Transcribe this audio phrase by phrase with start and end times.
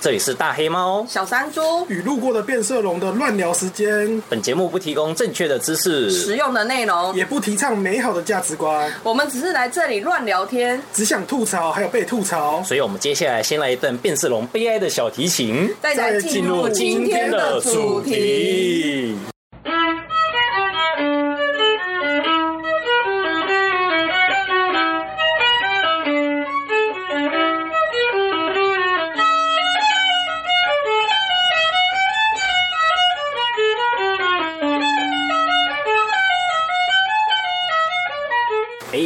[0.00, 4.22] 这里是大黑猫、小山猪与路过的变色龙的乱聊时间。
[4.30, 8.90] 本节目不提供正确的知识、实用的内容，也不提倡美好的价值观。
[9.02, 12.62] 我们只是来这里乱聊天，只想吐槽，还有被吐槽。
[12.62, 19.18] 所以，我们接下来先来一段变色龙悲哀的小提琴，再进入今天的主题。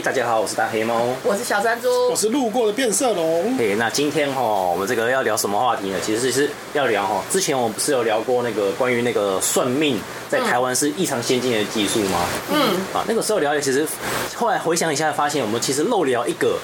[0.04, 3.56] 大家好，我是大黑猫，我是小山猪，我是路过的变色龙。
[3.56, 5.96] 嘿，那今天哈，我们这个要聊什么话题呢？
[6.02, 9.98] 其实是要聊哈，之前我们不是有聊过那个关于那个算命
[10.28, 12.18] 在台湾是异常先进的技术吗？
[12.52, 12.58] 嗯，
[12.92, 13.88] 啊，那个时候聊的其实
[14.34, 16.58] 后来回想一下，发现我们其实漏聊一个，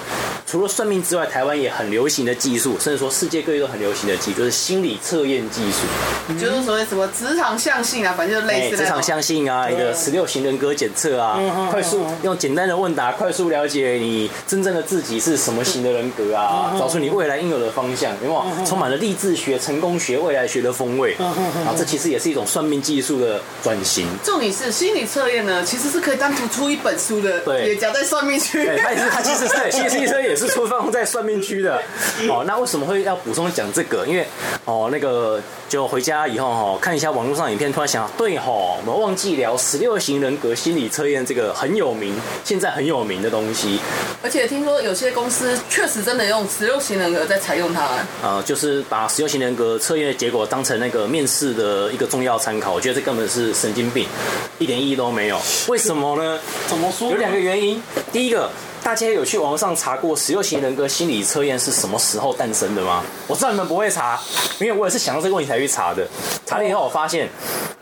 [0.51, 5.79] 除了算命之外，台湾也很流行的技术，甚至说世界各地都很流行的技术，就是心理测验技术，
[6.27, 13.31] 嗯、就是所谓什么职场相性啊，反正就类似职场相性啊，一个十六型人格检测啊，嗯、快速用简单的问答快。
[13.31, 18.65] 速了解你真正的自己是什么型的人格啊，找出你未来应有的方向，有没有？
[18.65, 21.13] 充满了励志学、成功学、未来学的风味。
[21.13, 24.05] 啊，这其实也是一种算命技术的转型。
[24.21, 28.65] 重点是心理测验呢，其实是可以单独出一本书的，对，也夹在算命区。
[28.65, 31.81] 对，它也是，它其实是，心理测验也是出放在算命区的。
[32.27, 34.05] 哦，那为什么会要补充讲这个？
[34.05, 34.25] 因为
[34.65, 35.39] 哦，那个
[35.69, 43.21] 就回家以后哈，看一下网络上影片，突然想，对哈，我们忘记聊十六型人格心理测验这个很有名，现在很有名。
[43.21, 43.79] 的东西，
[44.23, 47.87] 而且听说有些公司确实真的用十六型人格在采用它。
[48.23, 54.07] 呃，就是把十六型人格测验的结果当成那个面试的一个重要参考，我觉得这根本是神经病，
[54.57, 55.39] 一点意义都没有。
[55.67, 56.39] 为什么呢？
[56.67, 57.11] 怎么说？
[57.11, 57.83] 有两个原因。
[58.11, 58.49] 第一个。
[58.83, 63.03] 大家有去网上查过十六型人格心理测验是什么时候诞生的吗？
[63.27, 64.19] 我知道你们不会查，
[64.59, 66.05] 因为我也是想到这个问题才去查的。
[66.47, 67.29] 查了以后，我发现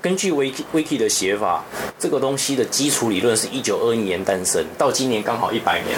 [0.02, 1.64] 根据 Wiki Wiki 的写法，
[2.00, 5.98] 这个东西的基础理论是一九二一年诞生，到今年刚好一百年。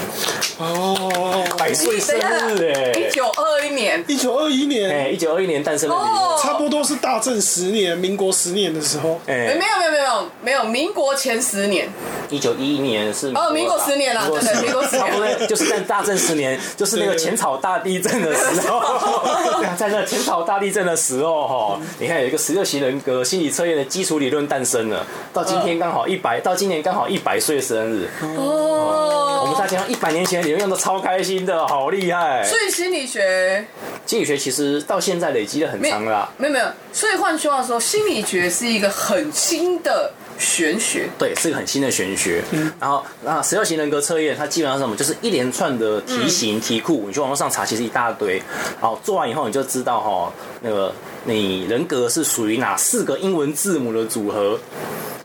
[0.57, 2.91] 哦，百岁生日哎！
[2.91, 9.19] 一九二一年，一九二一年，哎，一九二一年诞生的理论，差不多是大正十年，民国十年的时候。
[9.27, 11.87] 哎，没有没有没有没有，民国前十年。
[12.29, 14.81] 一九一一年是哦，民国十年了，对对，民国。
[14.85, 18.81] 差不多就是在大正十年，就是那个浅草大地震的时候，
[19.77, 28.07] 在那浅草大地震的时候，哈，你看有一个十六型人格心理测验的基础理论诞生了，到今天刚好一百，到今年刚好一百岁生日。
[28.21, 32.43] 哦，我们大家一百年前的理论用的超开心的，好厉害。
[32.43, 33.65] 所以心理学，
[34.05, 36.31] 心理学其实到现在累积的很长了。
[36.37, 40.11] 没有没有，所以换句话说，心理学是一个很新的。
[40.39, 42.41] 玄学对，是个很新的玄学。
[42.49, 44.95] 嗯，然后那十六型人格测验，它基本上是什么？
[44.95, 48.41] 就是一连串的题型、嗯、题库，你去网络上查，其实一大堆。
[48.79, 50.91] 好，做完以后你就知道哈，那个
[51.25, 54.59] 你人格是属于哪四个英文字母的组合。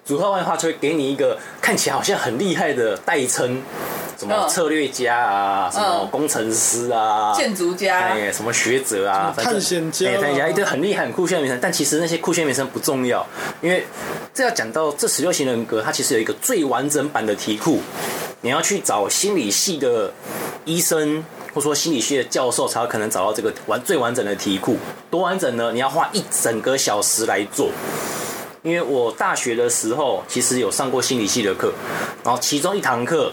[0.05, 3.61] 组合完的话，就会给你一个看起来好像很厉害的代称。
[4.19, 11.59] 什么策略家啊，什么工程师啊，建筑家，哎，什么学者啊，探险家，探险家一堆很厉害、很酷炫的名称。
[11.61, 13.27] 但其实那些酷炫名称不重要，
[13.61, 13.85] 因为
[14.33, 17.81] 这要讲到这十六型人格，它其实有一个最完整版的题库。
[18.47, 20.13] 你要去找心理系的
[20.65, 24.77] 医生，或者说心理系的教授，才有可能找到这个完最完整的题库。
[25.11, 25.73] 多完整呢？
[25.73, 27.73] 你要花一整个小时来做。
[28.63, 31.73] 因为我大学的时候其实有上过心理系的课，
[32.23, 33.33] 然后其中一堂课。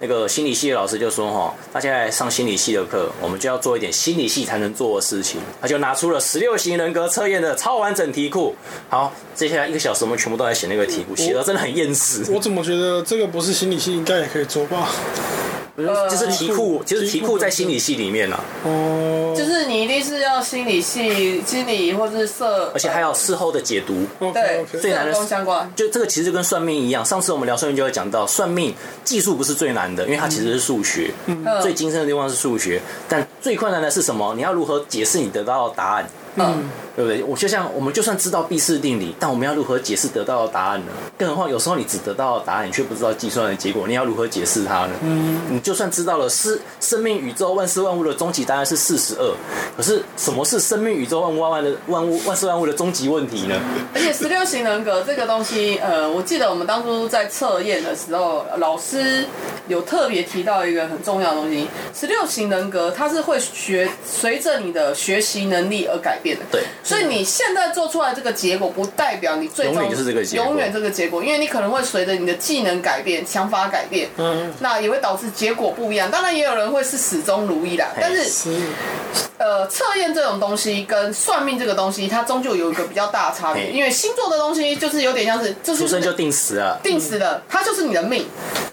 [0.00, 8.54] 那个心理系的老师就说：“哈，大家来上心理系的课，我们就要做一点心理系才能做的事情。”他就拿出了十六型人格测验的超完整题库。
[8.88, 12.32] 好，接下来一个小时，我们全部都在写那个题库，写的真的很厌死。
[12.32, 14.88] 我怎么觉得这个不是心理系应该也可以做吧？
[15.78, 18.42] 就是题库，就是题库在心理系里面了。
[18.64, 24.04] 哦，就是你一定是要心理系、心理或是社，而且还有事后的解读。
[24.32, 25.72] 对，最难的相关。
[25.76, 28.74] 就这个其实就跟算命一样，上次我们聊算命就会讲到，算命
[29.04, 31.12] 技术不是最难的，因为它其实是数学。
[31.26, 31.46] 嗯。
[31.62, 34.34] 最精深的地方是数学，但最困难的是什么？
[34.34, 36.10] 你要如何解释你得到的答案？
[36.36, 36.68] 嗯。
[36.98, 37.22] 对不对？
[37.22, 40.90] 我就像我们就算知道毕氏定理，但我们要如何解释得到的答案呢？
[41.16, 44.90] 更何况有时候你只得到答案，你却不知道计算的结果，你要如何解释它呢？
[45.02, 49.32] 嗯，你就算知道了是生命、宇宙、万事万物的终极答案是四十二，
[49.76, 53.54] 可是什么是生命、宇宙、万物万万的万物万事万物的终极问题呢？
[53.94, 59.24] 而且十六型人格这个东西，呃，我记得我们当初在测验的时候，老师
[59.68, 66.18] 有特别提到一个很重要的东西：十六型人格它是会学随着你的学习能力而改。
[66.20, 66.44] 变的。
[66.50, 76.10] 对，所以你现在做出来这个结果，不代表你最终永远就是这个结果永远这个结果，因为你可能会随着你的技能改变、想法改变，嗯，那也会导致结果不一样。
[76.10, 78.24] 当然，也有人会是始终如一啦，但是。
[78.24, 78.50] 是，
[79.38, 83.70] 呃，测验这种东西跟算命这个东西，它终究有一个比较大的差别。
[83.70, 86.80] 因为星座的东西就是有点像是，这就是出生就定死了。
[86.82, 88.26] 定死了，它就是你的命。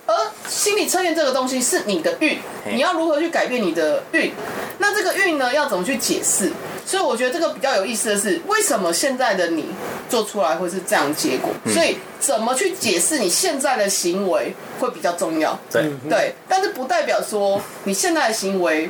[0.05, 0.15] 而
[0.47, 2.37] 心理测验这个东西是你的运，
[2.71, 4.31] 你要如何去改变你的运？
[4.77, 6.51] 那这个运呢，要怎么去解释？
[6.85, 9.65] 所以我觉得这个比较有意思的是，为什么现在的你
[10.07, 11.49] 做出来会是这样结果？
[11.63, 15.57] 嗯所以怎么去解释你现在的行为会比较重要。
[15.71, 18.89] 对对，但是不代表说你现在的行为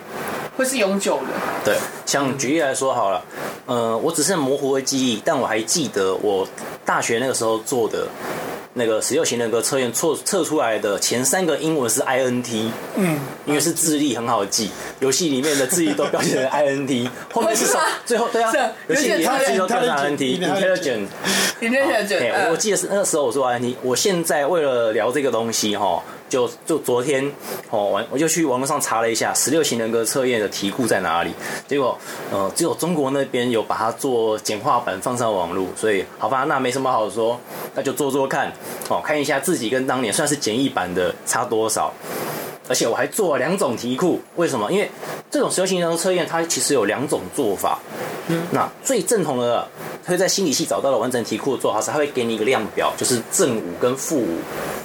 [0.58, 1.28] 会是永久的。
[1.64, 3.24] 对，像举例来说好了，
[3.66, 6.46] 呃，我只是模糊的记忆，但我还记得我
[6.86, 8.08] 大学那个时候做的
[8.77, 14.69] 那个十六型人格测验测测出来的前三个英文是 I N T，嗯，因为是智力很好记，
[15.00, 17.81] 游戏里面的智力都标写成 I N T， 后面是什么？
[18.06, 18.57] 最后对啊是，
[18.88, 21.06] 游戏里面智力都标成 I N Intelligent T，intelligent。
[21.62, 22.51] 你认真觉嘿得？
[22.51, 27.25] 我记得是那个时候我说 I N T，我现在为了聊这个东西哈，就就昨天
[27.69, 31.31] 哦，我我就去网络上查了一下十六型人格测验的题库在哪里，
[31.68, 31.98] 结果
[32.31, 37.39] 呃只有中国那边有把它做简化版放上网络，所以好吧，那没什么好说，
[37.74, 38.51] 那就做做看，
[38.89, 41.94] 哦，看一下自己跟当年算是简易版的差多少。
[42.68, 44.72] 而且我还做了两种题库，为什么？
[44.72, 44.90] 因为
[45.30, 47.80] 这种实用性人格测验它其实有两种做法。
[48.28, 49.68] 嗯那最正统的
[50.04, 54.40] 会在心理系找到了完整题库的做法是，他会给你一个量表，就是正五跟负五，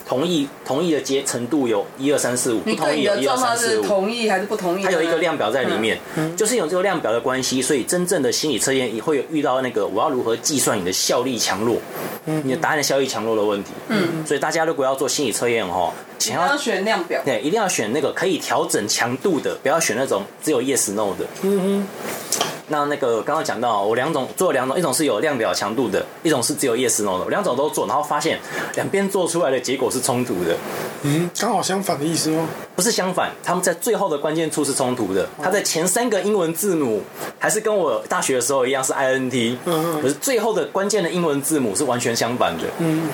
[0.06, 3.82] 同意同意的阶程度有一二三四五，不同意有一二三四五。
[3.82, 4.84] 同意还是不同意？
[4.84, 11.78] 它有一个量表在里面，嗯就是有这个量表的关系，所以真正的心理测验也会有遇到那个我要如何计算你的效力强弱，
[12.26, 13.70] 你的答案的效力强弱的问题。
[13.88, 17.22] 嗯，所以大家如果要做心理测验哦，想要你要选量表。
[17.24, 21.24] 对，一定要选那个可以调整强度的，不要选那种只有 yes no 的。
[21.42, 21.86] 嗯哼
[22.72, 28.38] 那那个刚刚讲到，我两种做了两种，一种是有量表强度的，一种是只有 yes no 的，我两种都做，然后发现
[28.76, 30.56] 两边做出来的结果是冲突的，
[31.02, 32.46] 嗯，刚好相反的意思吗。
[32.76, 35.28] 不是相反，他们在最后的关键处是冲突的。
[35.42, 37.02] 他在前三个英文字母
[37.40, 42.64] 还是跟我大学的时候一样是 INT，嗯嗯可是最后的关键的英文字母是完全相反的。
[42.78, 43.08] 嗯，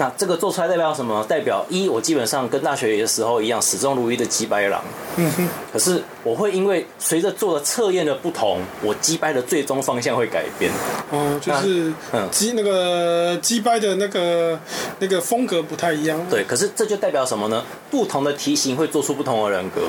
[0.00, 1.22] 那这个做出来代表什么？
[1.28, 4.82] 代表一，我基本上跟大学的时候一样，始终如一的击败狼。
[5.16, 10.72] 嗯哼，可是我会因为随着做的测验的不同，我击败的最终方向会改变。
[11.10, 14.58] 哦，就是嗯击那个击掰的那个
[15.00, 16.18] 那个风格不太一样。
[16.30, 17.62] 对，可是这就代表什么呢？
[17.90, 19.82] 不同的题型会做出不同的人格，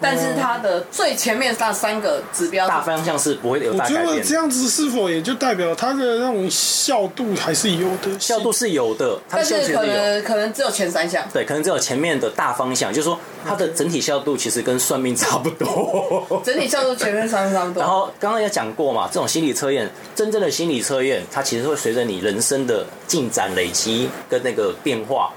[0.00, 4.16] 但是它的最前面那三个指标大方向是不会有我觉大改变。
[4.16, 8.18] 得这样子是否也就代表它的那种效度还是有的？
[8.18, 9.84] 效度是有的，它的但是可。
[9.84, 11.26] 能可能只有前三项。
[11.32, 16.26] 对，可能只有前面的大方向，就是说它的整体效度其实跟算命差不多。
[16.44, 17.80] 整体效度前面三个差不多。
[17.80, 25.32] 然后刚刚也讲过嘛，这种心理测验，真正的心理测验，它其实会随着你人生的进展累积跟那个变化，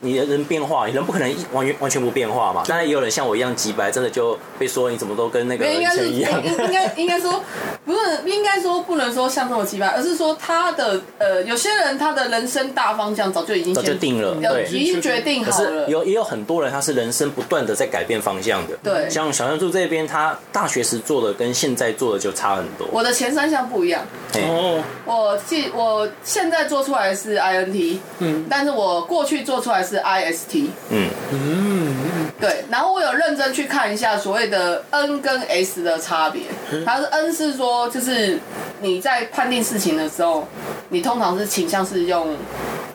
[0.00, 2.62] 你的人变化，你人不可能一完全完全不变化嘛。
[2.66, 6.44] 当然也有人像我一样急白，真的就被说你怎么都跟那个以没有，应该是前一样。
[6.44, 7.42] 应应该应该说
[7.84, 14.66] 不是，应该说不能说像这么急白，而是说他的呃，有些人他的人生大方向早就已经早就定了，要对。
[14.70, 15.88] 已经决定可是好了。
[15.88, 18.76] 有也有很多人，他是人生不断的在改变方向的。
[18.82, 22.88] 对像小山柱这边，他大学时做的跟现在做的就差很多。
[22.90, 24.02] 我的前三项不一样，
[24.32, 30.68] 嘿哦，我记我现在做出来是 INT，嗯但是我过去做出来是 IST。
[30.90, 36.42] 嗯，嗯，对，然后我有认真去看一下所谓的 N 跟 S 的差别。
[36.86, 38.38] 它是 N 是说，就是
[38.80, 40.46] 你在判定事情的时候，
[40.90, 42.36] 你通常是倾向是用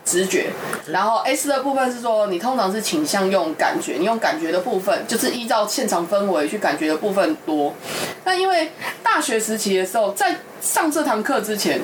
[0.04, 0.46] 直觉，
[0.86, 7.74] 然后 S 的部分是说，你通常是倾向用感觉，你用感觉的部分就是依照现场氛围去感觉的部分多。
[8.24, 8.72] 那因为
[9.02, 11.80] 大学时期的时候，在上这堂课之前。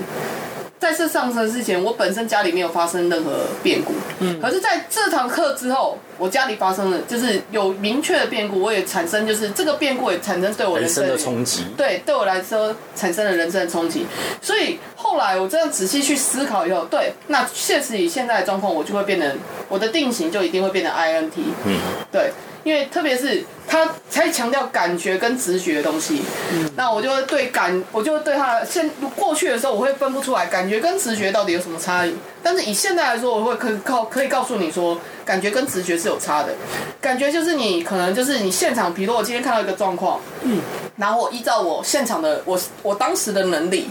[0.83, 3.31] 在这上车之前，我本身家里没有发生任何
[3.62, 3.93] 变故。
[4.19, 11.64] 嗯，可是在这堂课之后，我家里发生了，就是有明确的变故，我也产生就是这个变故也产生对我人生的冲击。
[11.76, 14.07] 对，对我来说产生了人生的冲击。
[14.41, 19.37] 所以后来我这样仔细去思考以后，对，那确实以现在的状况，我就会变成
[19.69, 21.33] 我的定型就一定会变成 INT。
[21.67, 21.81] 嗯，
[22.12, 22.31] 对，
[22.62, 32.14] 因为特别是他才强调感觉跟直觉的东西，嗯那我就会对感，我就会对他现过去的时候，我会分不出来感觉跟直觉到底有什么差异。
[32.45, 36.55] 但是以现在来说，我会可以告可以告诉你说，感觉跟直觉是有差的。
[37.00, 40.61] 感觉就是你可能就是你现场，比如我今天看到一个状况，嗯，
[40.97, 43.88] 然后我依照我现场的我我当时的能力，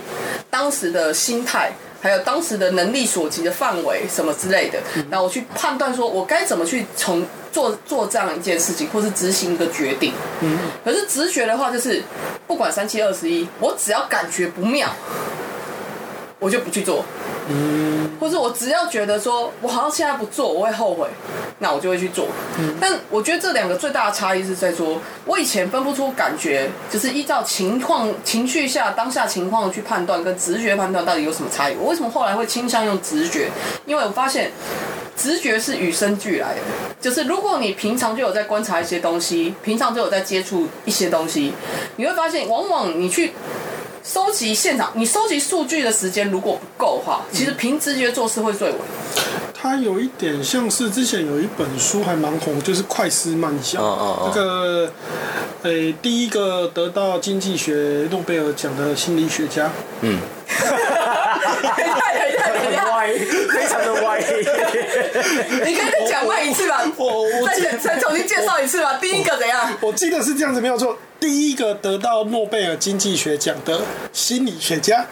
[0.49, 1.71] 当时的心态。
[2.03, 4.79] 还有当时的能力所及的范围什么之类的，
[5.11, 10.11] 然后我去判断说，我该怎么去从做做这样一件事情，或是执行一个决定。
[10.39, 12.01] 嗯，可是直觉的话，就是
[12.47, 14.89] 不管三七二十一，我只要感觉不妙，
[16.39, 17.05] 我就不去做。
[17.53, 21.07] 嗯，或者我只要觉得说我好像现在不做，我会后悔，
[21.59, 22.27] 那我就会去做。
[22.59, 31.75] 嗯，但我觉得这两个最大的差异是在说，我以前分不出感觉，就是依照情况、情绪下当下情况去判断，跟直觉判断到底有什么差异。
[31.79, 33.49] 我为什么后来会倾向用直觉？
[33.85, 34.51] 因为我发现
[35.17, 36.61] 直觉是与生俱来的，
[36.99, 41.53] 就是如果你平常就有在观察一些东西，平常就有在接触一些东西，
[41.97, 43.33] 你会发现，往往你去。
[44.03, 48.79] 收集现场，你收集数据的时间如果不够的话，其实凭直觉做事会最稳。
[49.53, 53.79] 它有一点像是之前有一本书还蛮红，就是快思慢想。
[53.79, 54.31] 哦哦哦。
[54.35, 54.91] 那个，
[55.63, 59.69] 诶、欸，第一个得到经济学诺贝尔奖的心理学家。
[60.01, 60.19] 嗯。
[60.47, 63.13] 太太太太歪，
[63.53, 64.19] 非常的歪。
[64.19, 66.83] 你可以再讲慢一次吧。
[66.97, 68.97] 我我再再重新介绍一次吧。
[68.99, 69.71] 第一个怎样？
[69.79, 70.97] 我，我记得是这样子，没有错。
[71.21, 73.79] 第一个得到诺贝尔经济学奖的
[74.11, 75.05] 心理学家，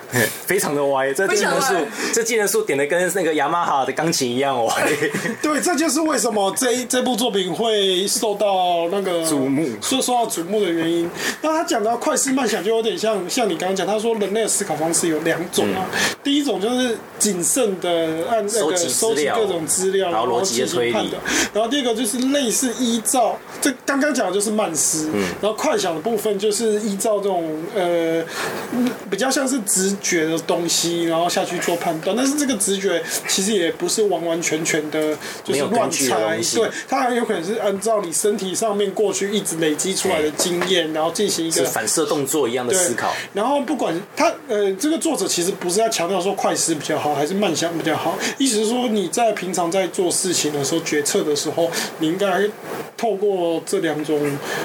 [0.48, 1.14] 非常的歪。
[1.14, 1.76] 这技能树，
[2.12, 4.74] 这技能树点的跟那个雅马哈的钢琴一样歪。
[5.40, 11.08] 对，这就是为什么这这部作品会受到那个瞩目，说受到瞩目的原因。
[11.44, 15.86] 那他讲到快思慢想，就有点像像你刚刚讲，他说人类的思考方式有两种啊。
[15.94, 17.90] 嗯、第一种就是谨慎的
[18.28, 21.22] 按那个收集各种资料，然后进行判断。
[21.54, 25.99] 然后第二个就是类似依照这刚刚讲的就是慢思，嗯、然后快想。
[26.00, 28.24] 部分就是依照这种呃
[29.10, 32.16] 比较像是直觉的东西，然后下去做判断。
[32.16, 36.40] 但是这个直觉其实也不是完完全全的，就是乱猜。
[36.56, 43.14] 对，它很有可能是按照你身体上面过去一直累积出来的经验，然后进行一个反射动作一样的思考。
[43.34, 52.42] 然后不管他呃这个作者其实不是在强调说快思比较好还是慢想比较好，意思是说你在平常在做事情的时候决策的时候，你应该
[53.00, 54.20] 透过这两种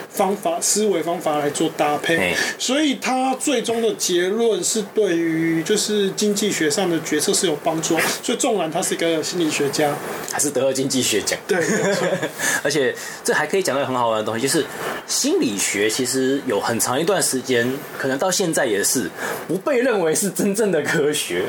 [0.09, 1.35] 方法思维方法。
[1.45, 7.99] 来做搭配，所以他最终的结论是对于就是经济学上的决策是有帮助。
[8.23, 9.95] 所以纵然他是一个心理学家，
[10.33, 11.39] 还是得了经济学奖。
[11.47, 11.59] 对，
[12.63, 14.65] 而且这还可以讲到很好玩的东西，就是
[15.07, 19.11] 心理学其实有很长一段时间，可能到现在也是
[19.49, 21.43] 不被认为是真正的科学。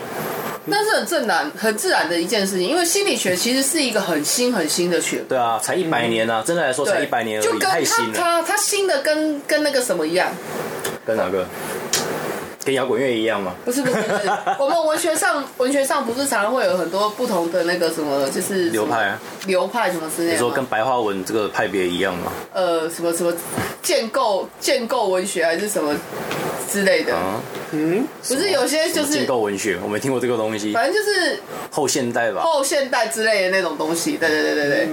[0.67, 5.19] 那是很正然、很自然的一件事情，因为心理学其实是一个很新、很新的学。
[5.29, 8.13] 对啊，才一百年啊，嗯、真的来说才一百年而已，就跟太新了。
[8.15, 10.31] 它它新的跟跟那个什么一样？
[11.05, 11.45] 跟哪个？
[12.65, 13.53] 跟摇滚乐一样吗？
[13.63, 14.29] 不是不是不是，
[14.59, 20.33] 我们文学上文学上不是常常会有很多不同的那个什么，就是流派啊，流派什么之类的。
[20.33, 22.31] 你说跟白话文这个派别一样吗？
[22.53, 23.31] 呃，什么什么
[23.83, 25.95] 建构建构文学还是什么
[26.67, 27.13] 之类的？
[27.71, 30.73] 嗯，不是有些就是建构文学，我没听过这个东西。
[30.73, 34.17] 反正就是后现代吧，后现代之类的那种东西。
[34.17, 34.87] 对对对对对，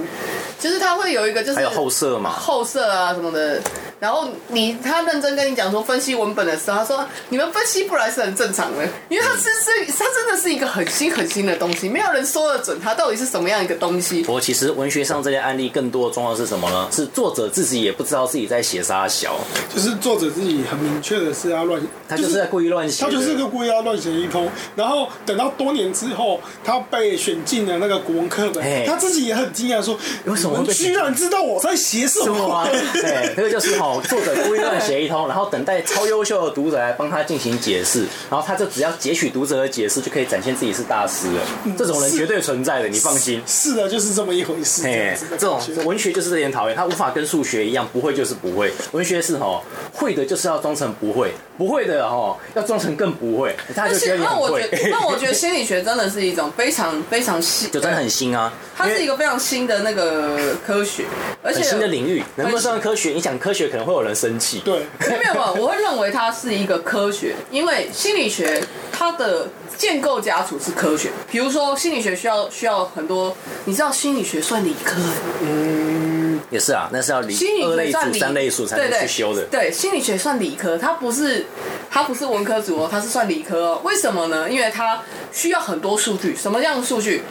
[0.59, 3.59] 就是它会有一个就是还有后色嘛，后色啊什么的。
[4.03, 14.21] 然后你他认真跟你讲说分析文本的时候，他说你们分析不来是很正常的，因为他是是他真的是一个很新很新的东西，没有人说得准它到底是什么样一个东西。
[14.23, 16.89] 不过其实文学上这些案例更多的状况是什么呢？
[16.91, 19.37] 是作者自己也不知道自己在写啥小，
[19.73, 24.51] 就是作者自己很明确的是要乱，他就是在故意乱写，他就是个故意要乱写一通。
[24.75, 32.53] 然后等到多年之后，他被选进了那个国文课本，嘿他自己也很惊讶说，为什么我居然知道我在写什么？
[32.53, 34.73] 啊、 对，这个就是哈作者故意乱。
[34.83, 41.41] 写一通，然后等待超优秀的读者来帮他进行解释，然后他就只要截取读者的解释，就可以展现自己是大师了。
[41.63, 43.41] 嗯、这种人绝对存在的，你放心。
[43.47, 44.85] 是，的，就是这么一回事。
[44.85, 48.73] 哎，这种文学就是这点讨厌，他无法跟数学一样，不会就是不会。
[48.91, 49.61] 文学是哈，
[49.93, 53.55] 会的就是要装成不会，不会的哈要装成更不会。
[53.73, 54.41] 他就觉得你很会。
[54.41, 58.51] 那我觉得，那我觉得心理学真的是一种非常非常新，就真的很新啊。
[58.75, 61.05] 它是一个非常新的那个科学，
[61.41, 63.11] 而且新的领域，能不能算科学？
[63.11, 64.59] 你想科学可能会有人生气。
[64.65, 65.53] 对， 没有吧？
[65.57, 69.47] 我会认为它是一个科学，因为心理学它的
[69.77, 71.09] 建构基础是科学。
[71.29, 73.35] 比如说心理学需要需要很多，
[73.65, 74.95] 你知道心理学算理科？
[75.41, 79.43] 嗯，也是啊，那是要理二类组、三类组才能去修的。
[79.51, 81.45] 对，心理学算理科，它不是
[81.89, 83.81] 它不是文科组哦，它是算理科哦。
[83.83, 84.49] 为什么呢？
[84.49, 87.23] 因为它需要很多数据，什么样的数据？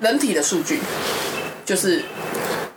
[0.00, 0.78] 人体的数据，
[1.64, 2.00] 就是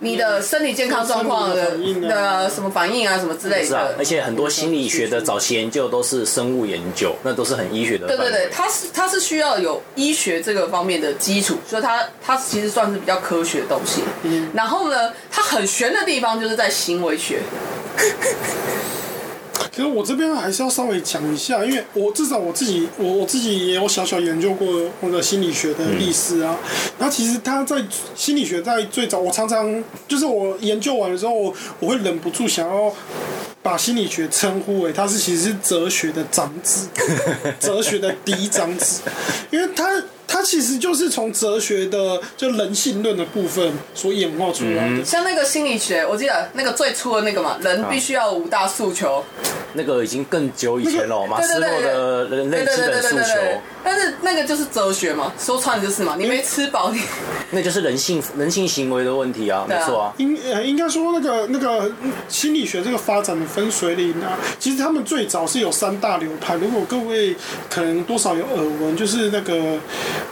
[0.04, 3.66] 你的身体健康状况的的什么反应啊，什么之类的。
[3.66, 8.08] 是啊，而且很多心理学的早期研究都是生物研究，那都是很医学的。
[8.08, 14.02] 对对对，它是它是需要有医学这个方面的基础，所以它它其实算是比较科学的东西。
[14.24, 14.50] 嗯。
[14.52, 17.38] 然后呢，它很玄的地方就是在行为学。
[19.74, 24.68] 可是我这边还是要稍微讲一下，因为我至少我自己，我我自己也有小小研究过
[25.00, 26.58] 那个心理学的历史啊。
[26.98, 27.82] 那、嗯、其实他在
[28.14, 32.92] 心理学在最早，我常常就是我研究完的时候，我我会忍不住想要
[33.62, 36.88] 把心理学称呼为它是其实是哲学的长子，
[37.58, 39.00] 哲学的嫡长子，
[39.50, 39.84] 因为他。
[40.32, 44.96] 它其实就是从哲学的就人性论的部分所演化出来的。
[44.96, 49.22] 嗯、像那个心理学，我记得那个最初的那个嘛，人必须要五大诉求。
[49.74, 53.40] 那个已经更久以前了，马斯洛的人类基本诉求。
[53.84, 57.00] 但是那个就是哲学嘛，说穿了就是嘛，你没吃饱，你
[57.50, 60.14] 那就是人性人性行为的问题啊，没错啊。
[60.18, 61.90] 应呃应该说那个那个
[62.28, 66.54] 心理学这个发展的分水岭啊，其实他们最早是有三大流派。
[66.54, 67.34] 如果各位
[67.68, 69.78] 可能多少有耳闻，就是那个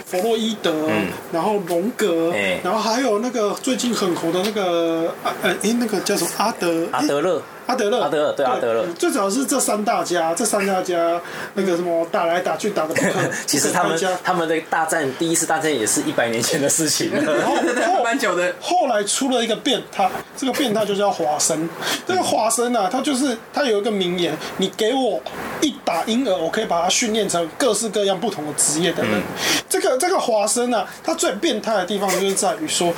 [0.07, 7.43] 弗洛伊德，嗯、然后荣格，欸、然后还有那个最近很红的那个呃哎、欸、那个叫什么阿德阿德勒。
[7.71, 11.21] 阿德勒，阿德勒，对阿德勒，最主要是这三大家，这三大家
[11.55, 13.09] 那个什么打来打去打的不可。
[13.47, 17.13] 其实他们他们的大战，第一次大战也是一百年前的事情。
[17.15, 18.53] 然后 蛮久的。
[18.61, 21.69] 后来出了一个变态，这个变态就叫华生。
[22.05, 25.23] 这个华生啊，他就是他有一个名言：你给我
[25.61, 29.23] 一打婴儿，我可以把他训练成各式各样不同的职业的人。
[29.69, 32.93] 这个这个华生啊，他最变态的地方就是在于说，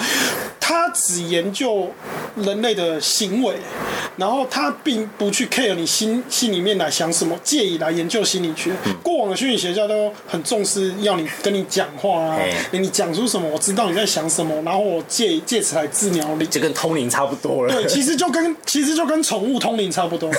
[0.73, 1.91] 他只研究
[2.37, 3.55] 人类的行为，
[4.17, 4.73] 然后他。
[4.85, 8.73] 并不去 care 你心心里面来想什么，借以来研究心理学。
[8.85, 17.73] 嗯、过往的心理学家都很重视要你跟你讲话啊，欸、你讲出什么，我知道你在想什么，然后我借借此来治疗你，就跟通灵差不多了。
[17.73, 20.31] 对，其实就跟 其实就跟宠物通灵差不多。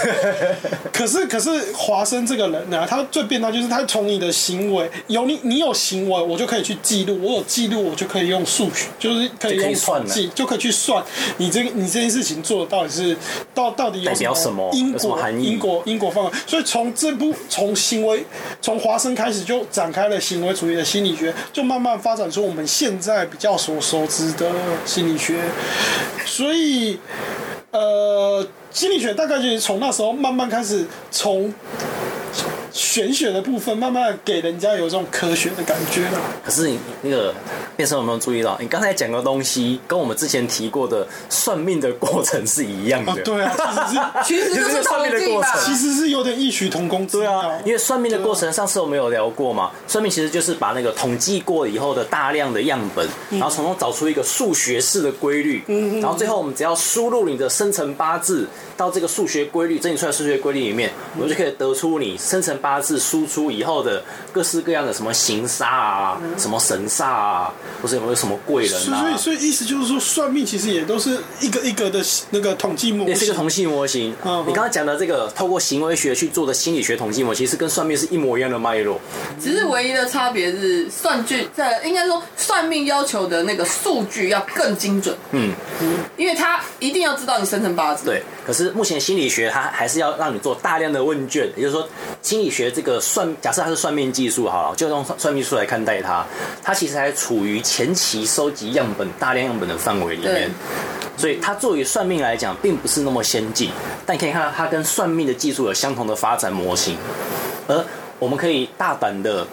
[0.91, 11.03] 可是可是华生这个人呢、啊，他最变态就是他从你的行为有你你有行为，我就可以去记录，我有记录，我就可以用数学，就是可以用算计，就可以去算
[11.37, 13.17] 你这个你这件事情做的到底是
[13.53, 14.33] 到到底有。
[14.33, 14.69] 什么？
[14.73, 15.19] 因果？
[15.31, 16.37] 因果因果方法。
[16.45, 18.25] 所以从这部从行为
[18.61, 24.51] 从华生开始就展开了行为主义的心理学，就慢慢发展出我们现在比较所熟知的
[24.85, 25.39] 心理学。
[26.25, 26.99] 所以，
[27.71, 31.53] 呃，心理学大概就是从那时候慢慢开始从。
[32.73, 36.19] 玄学的部分，慢慢给人家有这种科学的感觉了。
[36.43, 37.31] 可是你那个
[37.77, 38.57] 变生有没有注意到？
[38.59, 43.11] 你刚才讲的东西跟我们之前提过的算命的过程是一样的。
[43.11, 47.41] 啊对啊，其实是 其实是算命的过程，其实是有点异曲同工之妙。
[47.43, 49.69] 对啊，因为算命的过程，上次我们有聊过嘛？
[49.87, 62.57] 算命其实就是把那个统计过以后的大量的样本，然后从中找出一个数学式的规律，嗯然后最后我们只要输入你的生辰八字到这个数学规律整理出来数学规律里面，我们就可以得出你生辰。
[62.63, 69.02] 八字输出以后的各式各样的什么行煞啊，什么神煞啊，或是有没有什么贵人啊？
[69.02, 74.15] 所以，所以意思就是说，算命其实也都是一个一个的那个统计模型，也是一个统计模型。
[74.23, 78.97] 嗯，你刚刚讲的这个透过行为学去做的心理学统计模型，其实跟算命是一模一样的脉络，
[79.41, 85.13] 只是唯一的差别是算据在应该说算命要求的那个数据要更精准。
[85.32, 88.06] 嗯嗯，因为他一定要知道你生辰八字。
[88.06, 91.86] 对，可是目前心理学它还是要让你做大量的问卷，也就是说
[92.21, 92.52] 心理。
[92.53, 96.23] 学这个算，假设它是算命技术好了，就用算命术来看待它。
[96.61, 100.49] 它其实还处于前期收集样本、大量样本的范围里面，
[101.17, 103.71] 所以它作为算命来讲，并不是那么先进。
[104.05, 106.95] 但你可以看到，它跟算命的技术有相同的发展模型。
[107.67, 107.83] 而
[108.19, 109.45] 我们可以大胆的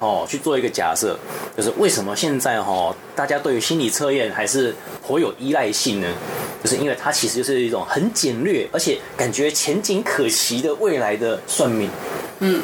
[0.00, 1.16] 哦去做一个假设，
[1.56, 4.74] 就是为什么现在哈大家对于心理测验还是
[5.06, 6.08] 颇有依赖性呢？
[6.62, 11.90] 就是因为它其实就是一种很简略，而且感觉前景可期的未来的算命。
[12.44, 12.60] 嗯，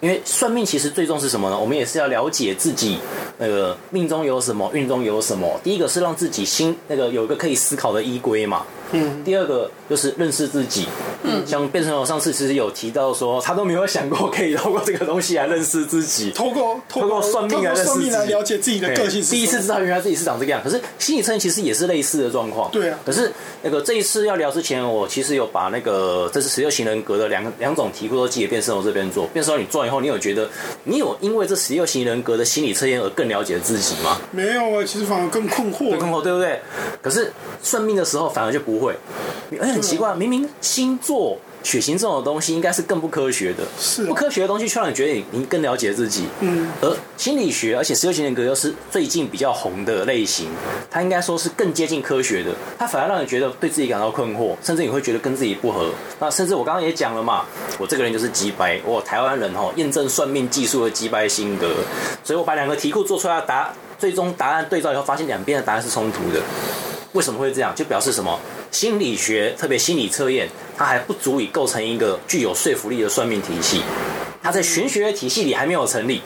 [0.00, 1.58] 因为算命其实最重是什么呢？
[1.58, 2.98] 我们也是要了解自己
[3.38, 5.58] 那个命中有什么，运中有什么。
[5.64, 8.66] 第一个是让自己心那个有一个可以思考的依归嘛。
[8.92, 9.22] 嗯。
[9.24, 10.86] 第二个就是认识自己。
[11.22, 11.46] 嗯。
[11.46, 19.22] 像变成我上次其实有提到说，他都没有想过可以通过这个东西来认识自己，透过透过算命来认识自己，来了解自己的个性。
[19.22, 20.60] 第一次知道原来自己是长这个样。
[20.62, 22.70] 可是心理测验其实也是类似的状况。
[22.70, 22.98] 对啊。
[23.04, 23.30] 可是
[23.62, 29.26] 那个这一次要聊之前，我其实有把那个这是十六型人格的两两种题库都寄给变身我这边做。
[29.28, 30.48] 变生你做完以后，你有觉得
[30.84, 34.20] 你有因为这十六型人格的心理测验而更了解自己吗？
[34.30, 35.90] 没有啊，其实反而更困惑。
[35.90, 36.60] 更困惑，对不对？
[37.02, 38.96] 可是算命的时候反而就不会。
[39.60, 41.38] 而且很奇怪，明明星座。
[41.64, 46.26] 血型这种东西应该是更不科学的，是不科学的东西，却让你觉得你更了解自己。
[46.40, 50.50] 嗯，而心理学，而且十六型人格又是最近比较红的类型，
[50.90, 52.50] 它应该说是更接近科学的。
[52.78, 55.90] 它反而让你觉得对自己感到困惑，甚至你会觉得跟自己不合。
[56.20, 57.46] 那甚至我刚刚也讲了嘛，
[57.78, 61.76] 我这个人就是机掰，我台湾人哈验证算命技术的机掰性格。
[62.22, 66.42] 所以我把两个题库做出来答，最终答案对照以后，发现两边的答案是冲突的。
[67.14, 67.72] 为什么会这样？
[67.76, 68.38] 就表示什么？
[68.72, 73.82] 心理学，特别心理测验，它还不足以构成一个具有说服力的算命体系。
[74.42, 76.20] 它在玄学体系里还没有成立，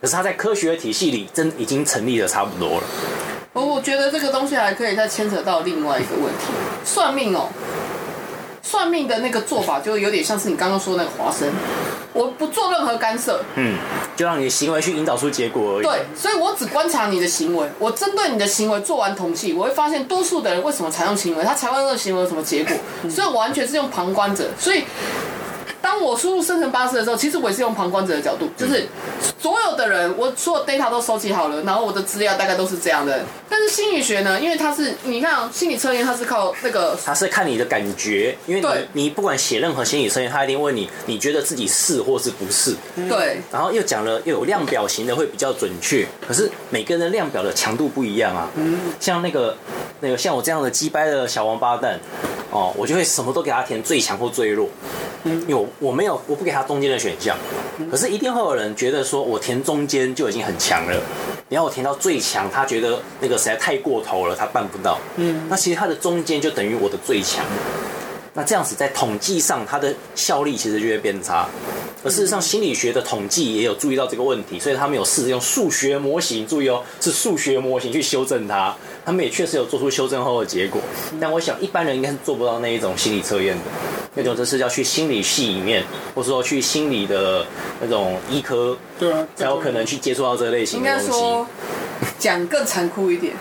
[0.00, 2.84] 可是它在科学体系里真已经成立的差不多了。
[3.52, 6.46] 我我觉得这个东西还可以再牵扯到另外一个问题，
[6.84, 7.48] 算命哦，
[8.62, 11.48] 算命的那个做法就有点像是你刚刚说的那个华生，
[12.12, 13.76] 我不做任何干涉，嗯，
[14.16, 15.84] 就让你的行为去引导出结果而已。
[15.84, 22.76] 对，所以我只观察你的行为，我针对你的行为做完统计，我会发现多数的人为什么采用行为，他采用这个行为有什么结果，
[23.08, 24.84] 所以我完全是用旁观者，所以。
[25.82, 28.86] 当我输入生辰八字的时候，其实我也是用旁观者的角度，就是
[29.38, 33.24] 所有的人，我所有 data 都收集好了，然后我的资料大概都是这样的。
[33.48, 42.74] 但是心理学呢，因为它是你看心理测验，它是靠那个，它是看你的感觉，因为你你不管写任何心理测验，他一定问你，你觉得自己是或是不是？
[43.08, 43.40] 对。
[43.50, 48.48] 然后又讲了，又有量表型的会比较准确，可是每个人的量表的强度不一样啊。
[48.56, 48.78] 嗯。
[49.00, 49.56] 像那个
[50.00, 51.98] 那个像我这样的鸡掰的小王八蛋，
[52.50, 54.68] 哦，我就会什么都给他填最强或最弱。
[55.24, 57.36] 嗯，有我没有，我不给他中间的选项，
[57.90, 61.00] 可是一定会有人觉得说我填中间就已经很强了，
[61.48, 64.98] 你要我填到最强，他觉得那个实在太过头了，他办不到。
[65.16, 67.44] 嗯，那其实他的中间就等于我的最强，
[68.34, 71.48] 那这样子在统计上，它的效力其实就会变差。
[72.02, 78.74] 而事实上，心理学的统计也有注意到这个问题，所以他们有试着用数学模型，注意哦，是数学模型去修正它。
[79.04, 80.80] 他们也确实有做出修正后的结果，
[81.20, 83.62] 但我想一般人应该是做不到那一种心理测验的。
[84.14, 87.46] 那种就是要去心理系里面，或者说去心理的
[87.80, 91.06] 那种医科，对啊，才有可能去接触到这类型的东西。
[91.06, 91.46] 应该说，
[92.18, 93.34] 讲更残酷一点。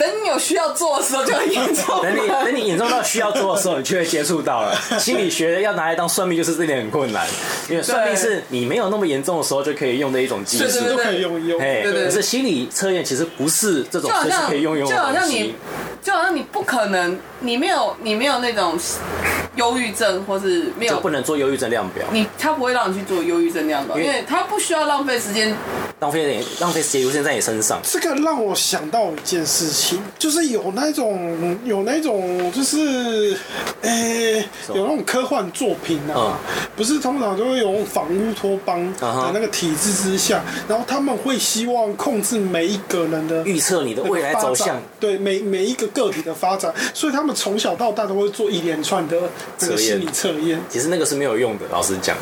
[0.00, 2.00] 等你有需要做的时候就很严重。
[2.00, 4.74] 等你等你严重到需要做的时候，你就会接触到了。
[4.98, 7.26] 心理学要拿来当算命，就是这点很困难，
[7.68, 11.58] 因为算命是你没有那么严重的时候就可以用的一种技术，都可以用用。
[11.58, 12.04] 对对。
[12.06, 14.96] 可是心理测验其实不是这种，就是可以用用的。
[14.96, 15.54] 就好像你，
[16.02, 18.78] 就好像你不可能，你没有你没有那种
[19.56, 22.06] 忧郁症，或是没有就不能做忧郁症量表。
[22.10, 25.54] 你他不会让你去做忧郁症量表，因为他不需要浪费时间，
[26.00, 27.78] 浪费点浪费时间优先在你身上。
[27.84, 30.02] 这个让我想到一件事情。
[30.18, 33.36] 就是有那种有那种就是，
[33.82, 36.32] 呃、欸，有那种科幻作品啊，嗯、
[36.76, 49.16] 不是通常都会有反乌托邦的那个体制之下，然后他们会希望控制每一个人的预测你的未来走向，对每每一个个体的发展，所以他们从小到大都会做一连串的
[49.58, 50.60] 这个心理测验。
[50.68, 52.16] 其实那个是没有用的，老实讲，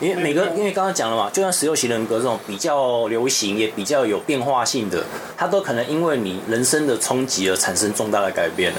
[0.00, 5.02] 因为每个因为刚刚讲了嘛，就像十六型人格这种比较流行也比较有变化性的，
[5.38, 7.48] 它都可能因为你人生的冲击。
[7.48, 8.78] 而产生重大的改变了。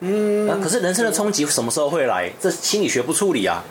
[0.00, 2.30] 嗯，那可是人生的冲击什么时候会来？
[2.40, 3.62] 这心理学不处理啊，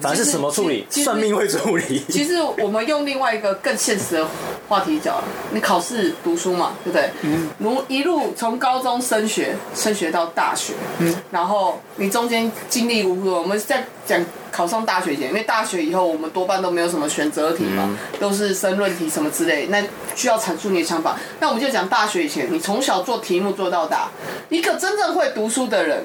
[0.00, 0.86] 反而是什么处理？
[0.90, 2.02] 算命会处理。
[2.08, 4.26] 其实我们用另外一个更现实的
[4.68, 7.10] 话题讲，你考试读书嘛，对不对？
[7.22, 7.48] 嗯。
[7.58, 13.40] 如一路从高中升学，升学到大学，嗯，然后你中间经历如何？
[13.40, 14.24] 我们在讲。
[14.52, 21.14] 考上大学前，因为大学以后我们多半都没有什么选择题嘛，嗯、都是申论题什么之类，那需要阐述你的想法。
[21.40, 24.08] 那我们就讲大学以前，你从小做题目做到大，
[24.48, 26.02] 一个真正会读书的人，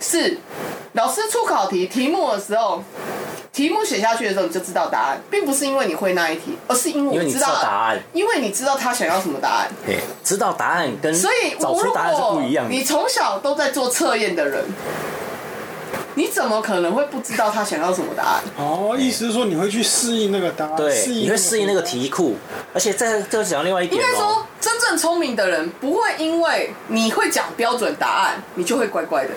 [0.00, 0.38] 是
[0.94, 2.82] 老师出考题题目的时候，
[3.52, 9.68] 题目写下去的时候你就知道答案，并不是因为你会那一题，而是因为你知道，答案，因为你知道他想要什么答案。
[9.84, 12.74] 对，知道答案跟所以找出答案是不一样的。
[12.74, 14.64] 你从小都在做测验的人。
[16.16, 18.42] 你怎么可能会不知道他想要什么答案？
[18.56, 22.36] 哦，意思是说你会去适应那个答案，对，你会适应那个题库，
[22.74, 29.30] 而且在这讲另外一点，应该说真正聪明的人不会因为你会讲标准答案，你就会乖乖的。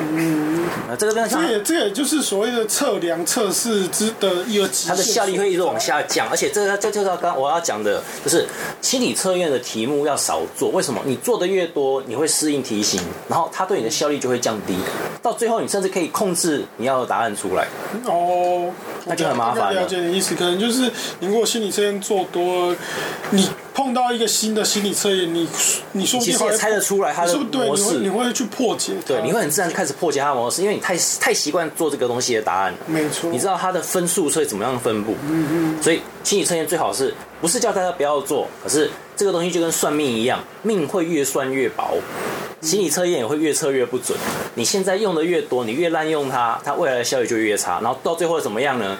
[0.00, 0.51] 嗯。
[0.98, 8.46] 这个这也这也就是所谓的测量测试之的一个，它的效率会一直往下降，而且这个这就是刚刚我要讲的，就是
[8.80, 10.68] 心理测验的题目要少做。
[10.70, 11.00] 为什么？
[11.06, 14.76] 你做的越多，你会适应题型，然后它对你的效率就会降低，
[15.22, 17.66] 到最后你甚至可以控制你要的答案出来。
[18.04, 18.70] 哦，
[19.06, 19.80] 那就很麻烦了。
[19.80, 20.90] 了解你的意思，可能就是
[21.20, 22.74] 你如果心理测验做多，
[23.30, 23.48] 你。
[23.74, 25.48] 碰到一个新的心理测验，你
[25.92, 41.98] 你说其实也猜得出来它的模式，你会去破解，对，你会很自然开始破解它的模式，因为你太太习惯做这个东西的答案了，没错，你知道它的分数会怎么样分布，嗯嗯，所以心理测验最好是不是叫大家不要做，可是这个东西就跟算命一样，命会越算越薄。
[42.60, 44.16] 心理测验也会越测越不准。
[44.54, 47.80] 你现在用的越多，你越滥用它，它未来的效益就越差。
[47.82, 48.96] 然后到最后怎么样呢？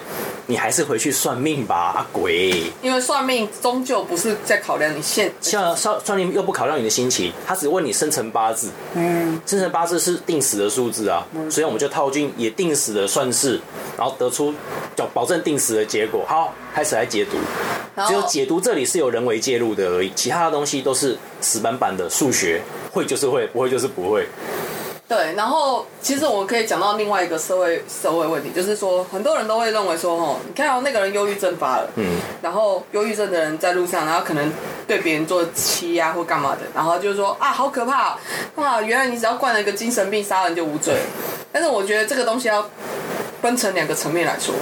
[0.47, 2.63] 你还是回去算命吧，阿鬼。
[2.81, 8.69] 因为算命终究不是在考量你现，像算算命又不考量你的心情，他只问你生辰八字。
[8.95, 13.57] 嗯，生辰八字是定死的数字啊，所以我们就套进也定死的算式，
[13.97, 14.53] 然后得出
[14.97, 16.25] 叫保证定死的结果。
[16.27, 17.37] 好，开始来解读。
[18.07, 22.61] 只有解读这里是有人为介入的而已，其他的东西都是死板板的数学。
[22.91, 24.27] 会就是会，不会就是不会。
[25.07, 34.51] 对，然后其实我们可以讲到另外一个社会社会问题，就是说很多人都会认为说，哦，你看到那个人忧郁症发了，嗯，然后忧郁症的人在路上，然后可能
[34.87, 38.17] 对别人做欺压或干嘛的，然后就是说啊，好可怕，
[38.55, 40.95] 哇，原来你只要灌了一个精神病，杀人就无罪。
[41.51, 42.67] 但是我觉得这个东西要
[43.41, 44.55] 分成两个层面来说，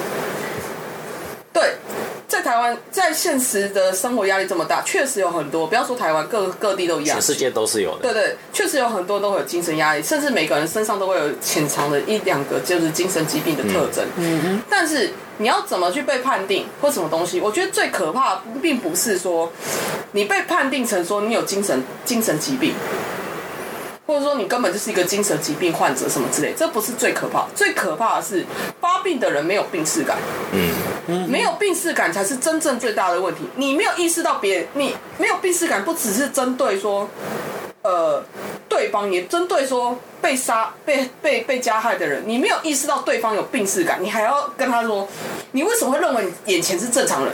[2.52, 5.66] 台湾，在现实的生活压力这么大，确实有很多。
[5.68, 8.02] 不要说台湾，各各地都一样，全世界都是有的。
[8.02, 14.06] 对对，确实有很多都会有精神压力，甚至每个人身上都会有潜藏的一两个就是精神疾病的特征。
[14.18, 14.62] 嗯哼。
[14.70, 17.40] 但是你要怎么去被判定或什么东西？
[17.40, 19.50] 我觉得最可怕的并不是说
[20.12, 22.74] 你被判定成说你有精神精神疾病。
[24.12, 28.46] 或者说你根本就是一个精神疾病患者什么之类，这不是最可怕，最可怕的是
[28.82, 30.18] 发病的人没有病识感。
[31.08, 33.44] 嗯，没有病识感才是真正最大的问题。
[33.56, 37.08] 你没有意识到别人，你没有病识感，不只是针对说，
[37.84, 38.22] 呃，
[38.68, 45.08] 对方也针对说被杀、被被被加害的人，你没有意识到对方有病识感，你还要跟他说，
[45.54, 47.34] 你为什么会认为你眼前是正常人？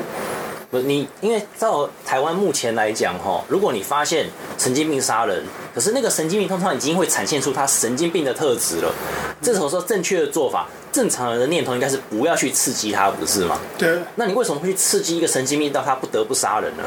[0.70, 5.44] 不是你，因为照台湾目前来讲，哈，如果你发现神经病杀人，
[5.78, 8.92] 可是那个神经病通常已经会展现出他神经病的特质了。
[9.40, 13.60] 这时候说正确的做法，正常人的念头应该是不要去刺激他，不是吗？
[13.78, 14.00] 对。
[14.16, 16.84] 那你为什么会去刺激一个神经病到他不得不杀人呢？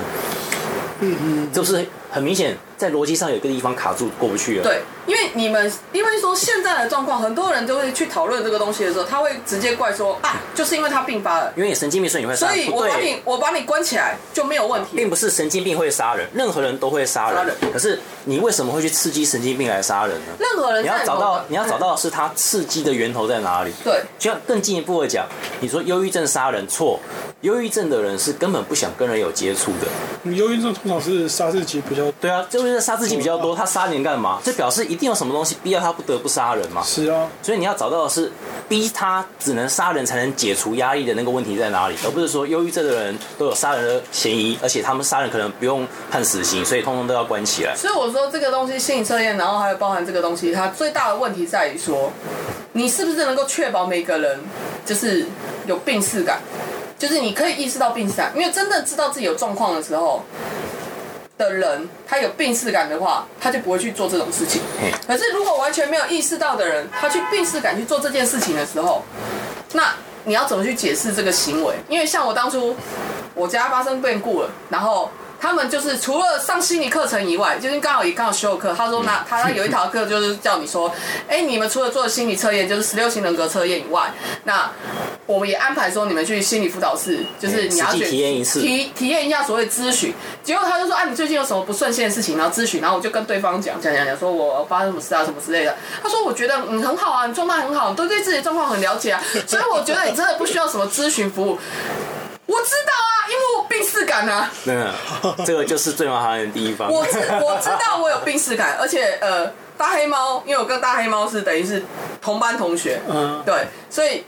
[0.99, 2.57] 嗯嗯，就是很明显。
[2.81, 4.63] 在逻辑上有一个地方卡住，过不去了。
[4.63, 12.65] 对，因为你们因为说现在的状况，很多人都会去讨论这个东西的时候，他会直接怪说啊，就是因为他病发了，因为你神经病，所以你会杀人。
[12.65, 14.97] 所以我把你我把你关起来就没有问题。
[14.97, 17.55] 并不是神经病会杀人，任何人都会杀人。
[17.71, 20.33] 可是你为什么会去刺激神经病来杀人呢？
[20.39, 23.71] 任何人你要找到你要找到的是他刺激的源头在哪里？
[23.85, 25.27] 对，就要更进一步的讲，
[25.61, 26.99] 你说忧郁症杀人错，
[27.43, 29.87] 忧郁症的人是根本不想跟人有接触的。
[30.23, 33.57] 你忧郁症通常是杀自己比较对啊，就是杀自己比较多。
[33.57, 34.39] 他杀人干嘛？
[34.45, 36.83] 这表示一定有什么东西逼到他不得不杀人嘛？
[36.85, 38.31] 是啊，所以你要找到的是
[38.69, 47.75] 逼他只能杀人才能解除压力的那个问题在哪里，而不是说忧郁症的人都有杀人的嫌疑，而且他们杀人可能不用判死刑，所以通通都要关起来。
[47.75, 52.13] 所以我说这个东西心理测验，然后还有包含这个东西，它最大的问题在于说，
[52.73, 54.41] 你是不是能够确保每个人
[54.85, 55.27] 就是
[55.67, 56.41] 有病识感，
[56.99, 60.23] 就是你可以意识到病识感，因为真的知道自己有状况的时候。
[61.41, 64.61] 的人，他有病逝感的话，他就不会去做这种事情。
[65.07, 69.03] 可是如果完全没有意识到的人，他去病逝感去做这件事情的时候，
[69.73, 71.75] 那你要怎么去解释这个行为？
[71.89, 72.77] 因为像我当初
[73.35, 75.11] 我家发生变故了，然后。
[75.41, 78.75] 他们就是除了上心理课程以外，就是刚好也刚好修课。
[78.77, 80.89] 他说那他有一堂课就是叫你说，
[81.27, 84.13] 哎、欸，你们除了做心理测验，就是十六型人格测验以外，
[84.45, 84.71] 那
[85.27, 90.13] 我们也安排说你们去心理辅导室，就是你要去体验一次，体体验一下所谓咨询。
[90.43, 92.81] 结果他就说啊，你最近有什么不顺心的事情，然后咨询。
[92.81, 95.75] 然后我就跟对方讲讲讲讲，说我发生什么事啊，什么之类的。
[96.03, 101.59] 他说我觉得嗯很好啊，你状态很好，都对自己的状况很了解啊，所以我觉得你真的不需要什么咨询服务。
[102.51, 104.51] 我知道啊，因为我病逝感啊。
[104.67, 104.93] 嗯，
[105.47, 106.91] 这个就是最麻烦的地方。
[106.91, 111.83] 我知我知道我有病逝感，而且呃，大黑猫，因为我跟大黑猫是等于是
[112.21, 114.23] 同班同学，嗯，对，所以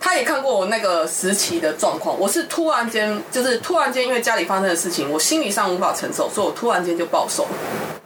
[0.00, 2.18] 他也看过我那个时期的状况。
[2.18, 7.46] 我是突然间，就是突然间，因为家里发生的事情，我心理上无法承受，所以我突然间就暴瘦。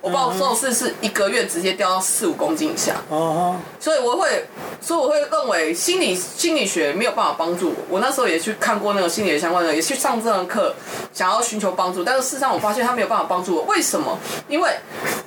[0.02, 4.46] 我暴瘦是是一个月直接掉到四五公斤以下，哦所以我会，
[4.82, 7.76] 所以我会认为心理心理学没有办法帮助我。
[7.88, 10.74] 我那时候也去看过那个心理学相关的，也去上这堂课，
[11.14, 13.62] 想要寻求帮助，但是事实上我发现他没有办法帮助我。
[13.62, 14.18] 为什么？
[14.48, 14.70] 因为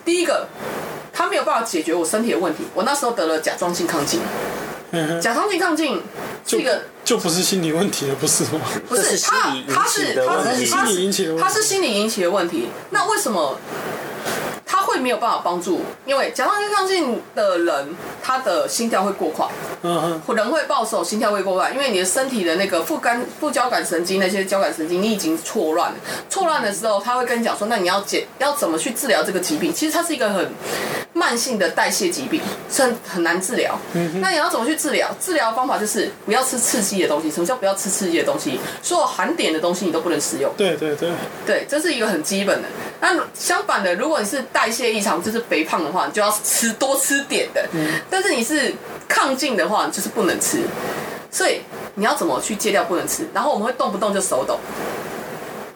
[0.04, 0.48] 第一个，
[1.14, 2.64] 他没有办法解决我身体的问题。
[2.74, 4.20] 我那时候得了甲状腺亢进，
[5.22, 6.02] 甲状腺亢进
[6.46, 8.62] 这个就不是心理问题了，不是吗？
[8.90, 12.68] 不是，他他是他是心理引起的，他是心理引起的问题。
[12.90, 13.58] 那为什么？
[14.94, 19.48] 会没有办法帮助，因为甲状腺亢进的人，他的心跳会过快，
[19.82, 25.98] 嗯嗯，人会暴瘦，心跳会过快，因为你的身体的那个副肝副交感神经那些交感神经你已经错乱了，
[26.30, 29.74] 错乱的时候，他会跟你讲说，那你要解要怎么去治疗这个疾病？
[29.74, 30.52] 其实它是一个很
[31.14, 33.80] 慢性的代谢疾病，是很很难治疗。
[33.94, 35.10] 嗯，那你要怎么去治疗？
[35.22, 37.30] 治疗方法就是不要吃刺激的东西。
[37.30, 38.60] 什么叫不要吃刺激的东西？
[38.82, 40.52] 所有含碘的东西你都不能食用。
[40.58, 41.12] 对对对，
[41.46, 42.68] 对，这是一个很基本的。
[43.00, 47.64] 那相反的，如果你是代谢异常，就是肥胖的话，你就要吃多吃点的。
[47.74, 47.88] 嗯。
[48.10, 48.74] 但是你是
[49.08, 50.62] 亢进的话，就是不能吃。
[51.30, 51.62] 所以
[51.96, 53.28] 你要怎么去戒掉不能吃？
[53.34, 54.60] 然后我们会动不动就手抖。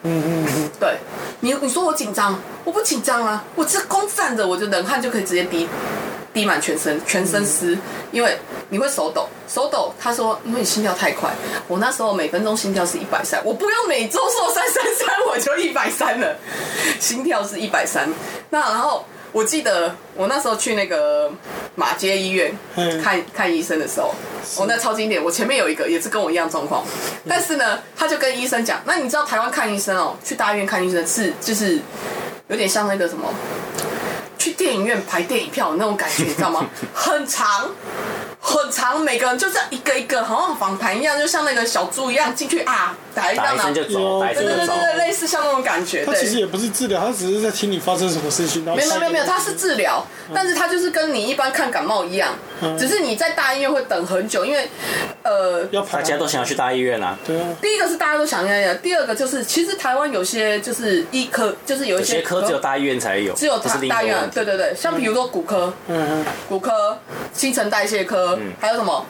[0.07, 0.69] 嗯嗯嗯。
[0.79, 0.97] 对。
[1.41, 3.43] 你你说我紧张，我不紧张啊。
[3.55, 5.67] 我这光站着，我就冷汗就可以直接滴
[6.33, 7.75] 滴满全身，全身湿。
[7.75, 7.81] 嗯。
[8.11, 8.37] 因为
[8.69, 9.93] 你会手抖，手抖。
[9.99, 11.29] 他说，因为你心跳太快。
[11.67, 16.35] 我那时候每分钟心跳是一百三，我不用每周做三三三，我就一百三了。
[16.99, 18.09] 心跳是一百三。
[18.49, 19.05] 那然后
[19.37, 21.31] 我记得我那时候去那个
[21.75, 24.11] 马街医院嗯看看医生的时候，
[24.57, 25.23] 我、那超经典。
[25.23, 26.83] 我前面有一个也是跟我一样状况，
[27.29, 31.79] 但是呢，他就跟医生讲，那你知道台湾看医生哦，去大医院看医生是就是
[32.47, 33.31] 有点像那个什么，
[34.39, 36.65] 去电影院排电影票那种感觉，你知道吗？
[36.91, 37.69] 很长。
[38.39, 45.05] 很长，每个人就这样一个一个，好像访谈一样，就像那个小猪一样进去啊，打一打一声就走，打一声就走对对对对，。
[45.05, 46.05] 类似像那种感觉。
[46.05, 52.77] 对，他其实也不是治疗，他只是在听你发生什么事情，没有没有没有，他它是治疗，但是他就是跟你一般看感冒一样，嗯。
[52.77, 54.69] 只是你在大医院会等很久，因为
[55.23, 66.97] 呃，要排大家都想要去大医院啊，对啊，第一个是大家都想要的，第二个就是其实台湾有些就是医科，就是有有一些些科只有大医院才有，只有大大医院，对对对，像比如说骨科，嗯嗯，骨科、
[67.33, 68.26] 新陈代谢科，
[68.59, 69.05] 还有什么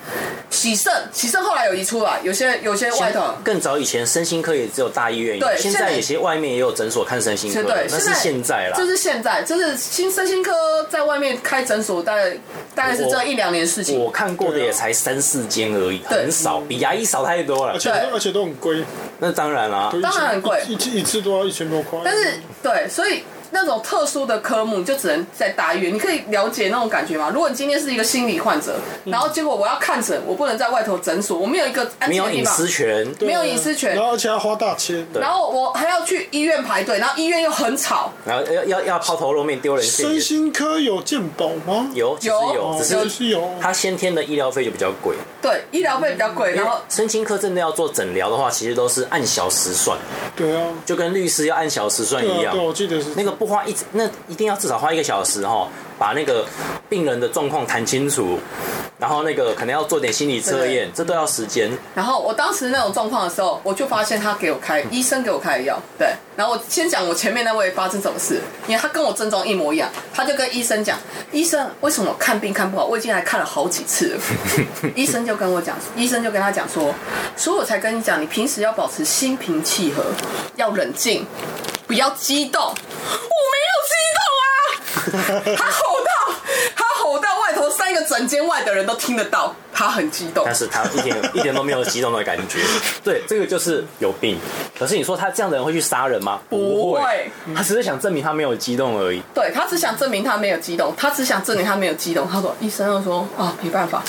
[0.49, 3.21] 喜盛，喜盛后来有移出来，有些有些外头。
[3.43, 8.87] 更早以前身心科也只有大医院有，对现在有些外面也有诊所看身心科，对，那是现在啦这。
[8.87, 10.53] 是现在，就是新身心科
[10.89, 12.31] 在外面开诊所，大概
[12.73, 13.99] 大概是这一两年的事情。
[13.99, 17.77] 我看过的也才三四间而已，很少，比牙医少太多了而。
[17.77, 18.81] 且而且都很贵，
[19.19, 21.99] 那当然啦当然很贵一次都要一千多块。
[22.05, 25.93] 但是对，所以那种特殊的科目，你就只能在大医院。
[25.93, 27.31] 你可以了解那种感觉吗？
[27.33, 35.05] 如果你今天是一个心理患者，然后结果我要看诊，我不能在外头诊所，我没有一个安没有隐全的地方，私权，没有隐私权然后而且要花大钱。
[35.13, 38.11] 对然后我还要去医院排队，然后医院又很吵。
[38.25, 41.89] 然后要要要抛头露面丢人现身眼，心科有健保吗？
[41.93, 43.49] 有其实有有，哦，只就是是有。
[43.61, 45.15] 他先天的医疗费就比较贵。
[45.41, 49.97] 对，医疗费比较贵，然后身心科真的要做诊疗的话，其实都是按小时算，
[50.35, 55.67] 对啊，就跟律师要按小时算一对啊，对，我记得是那个不花一那一定要至少花一个小时哈，
[55.97, 56.45] 把那个
[56.89, 58.39] 病人的状况谈清楚，
[58.99, 61.71] 然后那个可能要做点心理测验，这都要时间。
[61.95, 66.07] 然后我当时那种状况的时候，我就发现他给我开，医生给我开的药，对。
[66.35, 70.99] 然后我先讲我前面那位发生什么事，因为他跟我症状一模一样，他就跟医生讲，
[71.31, 72.85] 医生为什么看病看不好？
[72.85, 74.21] 我已经来看了好几次了。
[74.93, 76.93] 医生就跟我讲，医生就跟他讲说，
[77.35, 80.03] 所以我才跟你讲，你平时要保持心平气和，
[80.57, 81.25] 要冷静，
[81.87, 82.61] 不要激动。
[82.61, 84.45] 我没有激动啊！
[85.11, 86.11] 他吼到，
[86.75, 90.43] 他吼到外头三个整间外的人都听得到，他很激动。
[90.45, 92.59] 但是他一点一点都没有激动的感觉，
[93.03, 94.37] 对，这个就是有病。
[94.77, 96.39] 可是你说他这样的人会去杀人吗？
[96.49, 99.21] 不会，他只是想证明他没有激动而已。
[99.33, 102.29] 对他只想证明他没有激动，他只想证明他没有激动。
[102.29, 104.03] 他说，医生又说啊，没办法。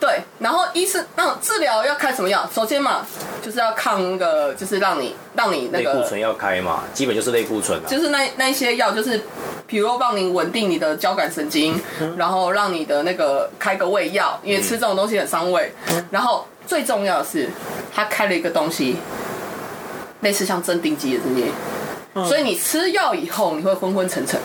[0.00, 2.48] 对，然后医生那治疗要开什么药？
[2.54, 3.04] 首先嘛，
[3.42, 7.84] 就是要抗那个，就是让你让你那个，类固醇要开嘛，基本就是类固醇啊。
[7.86, 9.20] 就是那那一些药，就是
[9.66, 11.78] 比如帮你稳定你的交感神经，
[12.16, 15.72] 然后让你的那个开个胃药，因为吃这种东西很伤胃。
[16.10, 17.48] 然后最重要的是，
[17.94, 18.96] 他开了一个东西，
[20.20, 24.40] 类似像镇定剂的这些，所以你吃药以后你会昏昏沉沉。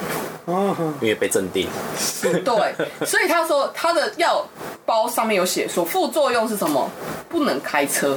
[0.46, 1.68] 哦，因为被镇定，
[2.22, 4.46] 对，所以他说他的药
[4.86, 6.88] 包上面有写说副作用是什么，
[7.28, 8.16] 不能开车，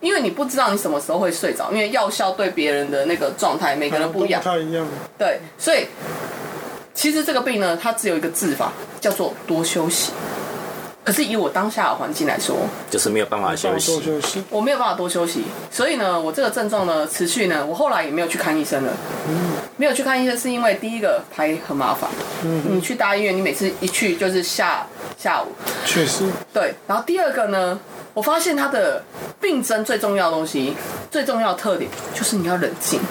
[0.00, 4.40] 因为你不知道你什么时候会睡着，因为药效对别人的那个状态每个人不一样。
[4.40, 4.86] 不，太一样。
[5.18, 5.86] 对，所以
[6.94, 10.12] 其实这个病呢，它只有一个治法，叫做多休息。
[11.04, 12.54] 可是以我当下的环境来说，
[12.88, 14.00] 就是没有办法休息。
[14.00, 14.40] 休息。
[14.48, 18.92] 我没有办法多休息，所以呢，我这个症状呢持续呢，我后来也没有去看医生了。
[19.76, 22.08] 没有去看医生是因为第一个排很麻烦，
[22.44, 24.86] 嗯你去大医院，你每次一去就是下
[25.18, 25.48] 下午，
[25.84, 26.22] 确实，
[26.54, 26.72] 对。
[26.86, 27.80] 然后第二个呢，
[28.14, 29.02] 我发现他的
[29.40, 30.76] 病症最重要的东西，
[31.10, 33.00] 最重要的特点就是你要冷静。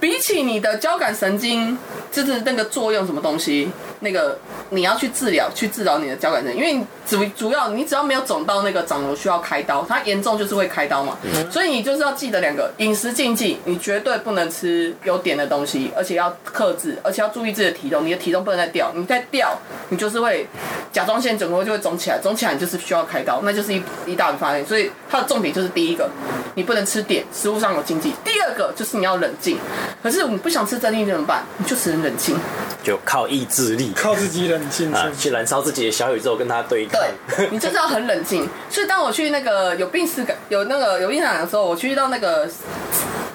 [0.22, 1.76] 比起你的交感神经，
[2.12, 4.38] 就是那个作用什么东西，那个
[4.70, 11.18] 你要去治疗，去治疗你的交感神经，因为你主主要你只要没有肿到那个肿瘤需要开刀，它严重就是会开刀嘛，
[11.50, 19.58] 所以你就是要记得两个饮食禁忌，你绝对不能吃有碘的东西，而且要克制，而且要注意自己的体重，你的体重不能再掉，你再掉，
[19.88, 20.46] 你就是会
[20.92, 26.08] 甲状腺整个就会肿起来，肿起来你就是需要开刀，那就是一一大笔发现，所以它的重点就是第一个，
[26.54, 29.58] 你不能吃碘，食物上有禁忌，第二个就是你要冷静，
[30.00, 31.42] 可是我们不想吃镇定剂怎么办？
[31.56, 32.36] 你就只能冷静。
[32.82, 34.92] 就靠意志力靠自己冷静。
[34.92, 37.00] 啊，去燃烧自己的小宇宙，跟他对抗。
[37.36, 38.48] 对，你就是要很冷静。
[38.68, 42.48] 所以当我去那个有病识感、有那个有病识感的时候，我去到那个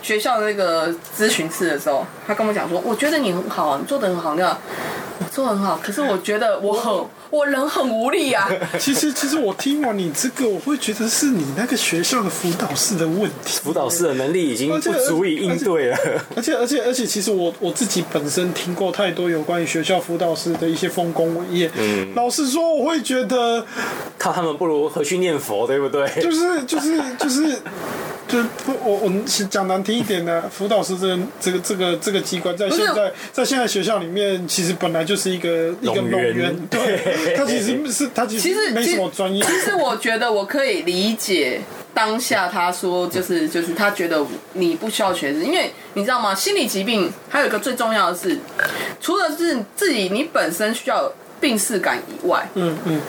[0.01, 4.57] 学校的那个咨询室的时候，他跟我讲说：“我觉得你很好，你做的很好，那样
[5.19, 8.49] 我做的很好，可是我觉得我很我人很无力啊。
[8.79, 13.59] ”其实，其实我听完你这个，我会觉得是你那个学校的辅导室的问题。
[13.63, 15.97] 辅导室的能力已经不足以应对了。
[16.35, 21.71] 而且，而且，而且，其实我我自己本身听过太多有关于学校辅导室的一些丰功伟业。
[21.77, 23.65] 嗯，老实说，我会觉得，
[24.17, 26.07] 靠他们不如回去念佛，对不对？
[26.21, 27.57] 就是，就是，就是。
[28.27, 39.41] 就我我们讲难听一点的， 辅导师这个这个这个这个机关，在现在在现在学校里面，其实本来就是一个一个冗员， 对，他其实是他其实没什么专业。
[39.43, 41.61] 其实我觉得我可以理解
[41.93, 44.21] 当下他说就是就是他觉得
[44.53, 46.35] 你不需要学识，因为你知道吗？
[46.35, 48.37] 心理疾病还有一个最重要的是，
[48.99, 53.01] 除了是自己你本身需要病识感以外，嗯嗯。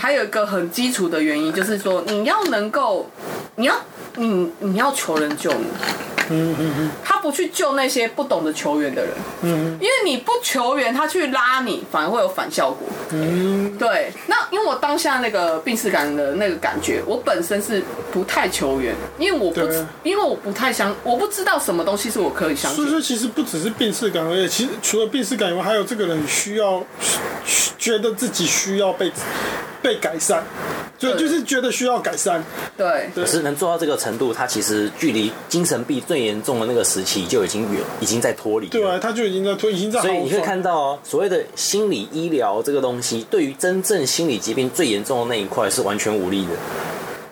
[0.00, 3.10] 还有一个很基础的原因，就是说你要能够，
[3.56, 3.74] 你要
[4.14, 5.66] 你你要求人救你，
[6.30, 9.12] 嗯嗯嗯，他不去救那些不懂得求援的人，
[9.42, 14.12] 嗯，因为你不求援，他去拉你，反而会有反效果，嗯，对。
[14.26, 19.60] 那因为我当下那个病逝感的那个感觉，我本身是不太求援，因为我不，
[20.02, 22.84] 因为我不太相，我不知道什么东西是我可以相信。
[22.84, 26.82] 所以说，其实不只是病逝感而已，其实除了病逝感以外，还有这个人需要
[27.78, 29.10] 觉得自己需要被。
[29.80, 30.42] 被改善，
[30.98, 32.42] 就就是觉得需要改善。
[32.76, 38.66] 对，可是能做到这个程度，他其实距离精神病最严重的那个时期就已经远，已经在脱离。
[38.68, 40.00] 对啊，他就已经在脱，已经在。
[40.00, 46.52] 所以你可以看到哦，所谓的心理医疗这个东西，对于真正心理疾病最严重的那一块是完全无力的。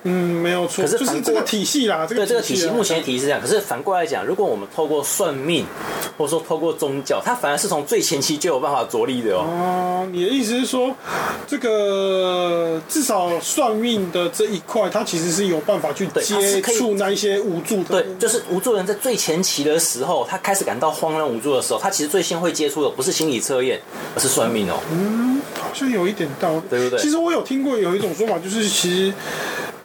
[0.06, 0.84] 嗯，没有错。
[0.84, 3.40] 可是就是这个体系啦，这个对这个体系目前的体系是这样。
[3.40, 5.66] 可是反过来讲，如果我们透过算命，
[6.16, 9.44] 或者说透过宗教，它反而是从最前期就有办法着力的哦。
[9.44, 10.94] 哦，你的意思是说，
[11.46, 18.00] 这个至少算命的这一块，它其实是有办法去接触那一些无助的。
[18.00, 23.80] 对，就是无助人在最前期的时候，他开始感到慌乱无助的时候，他其实最先会接触的不是心理测验，
[24.14, 24.78] 而是算命哦。
[24.92, 26.98] 嗯，好像有一点道理，对不对？
[27.00, 29.12] 其实我有听过有一种说法，就是其实。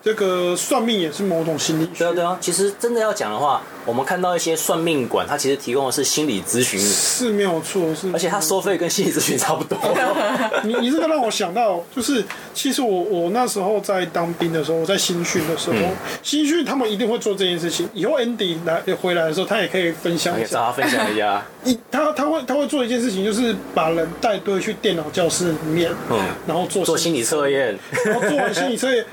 [0.04, 2.00] 这个算命也是某种心理学。
[2.00, 2.38] 对啊，对啊。
[2.42, 8.10] 其实真的要讲的话，我们看到一些算命馆，它其实提供的是心理咨询，是没有错，是。
[8.12, 9.78] 而且它收费跟心理咨询差不多。
[10.64, 12.24] 你你这个让我想到，就是
[12.54, 17.88] 其实我我那时候在当兵的时候，我在新训的时候，嗯、新训他们一定会做这件事情。
[17.94, 20.50] 以后 Andy 来回来的时候，他也可以分享一下。
[20.52, 21.46] 找他分享一下。
[21.64, 29.06] 一 他他会他会做一件事情，就是把人带队去电脑教室里面，嗯，然后做做心理测验，然后做完心理测验。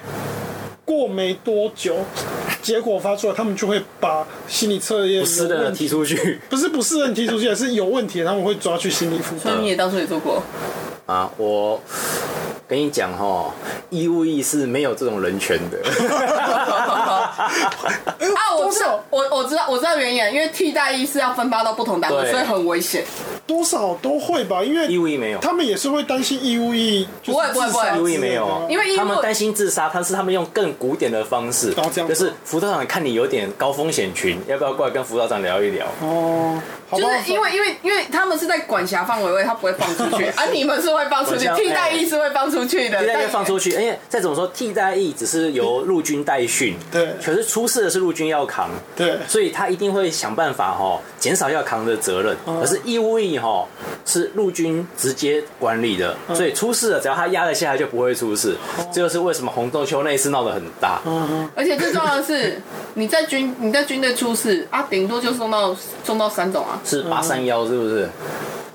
[0.89, 1.97] 过没多久，
[2.63, 9.43] 结果发出来，他们就会把心理测验不是的人踢出去， 不是不是人踢出去，而是有问题的，他们会抓去心理辅导。
[9.43, 10.43] 所以你也当初也做过
[11.05, 11.31] 啊？
[11.37, 11.79] 我
[12.67, 13.53] 跟你讲哈，
[13.91, 15.77] 义务役是没有这种人权的。
[16.09, 17.51] 啊，
[18.59, 23.05] 我知道，我我知道，我知道原因，因为替代役是要分发到不同单位，所以很危险。
[23.49, 27.09] 多少都会吧，因为义务役没有，他们也是会担心义务役。
[27.25, 31.73] 不会不会不会，义务役没有，因为他们担心自杀，但是他们用更古典的方式，
[32.07, 35.87] 就是辅导长看你有点高风险群，要不要过来跟辅导长聊一聊？
[36.03, 36.61] 哦，
[36.93, 53.67] 就是因为因为因为他们是在管辖范围内，他不会放出去，而 你们是会放出去，替代役是会放出去的，替代役放出去，因为再怎么说，替代役只是由陆军代训，对，可是出事的是陆军要扛，对，所以他一定会想办法哈，减少要扛的责任，可是义务役哈
[54.05, 54.19] 是。
[54.19, 58.57] 是陆军直接管理的，所以出事了，只要他压得下来，就不会出事。
[58.93, 61.01] 这就是为什么洪仲丘那一次闹得很大。
[61.55, 62.61] 而且最重要的是，
[62.95, 65.73] 你在军你在军队出事啊，顶多就送到
[66.03, 68.09] 送到三种啊，是八三幺是不是？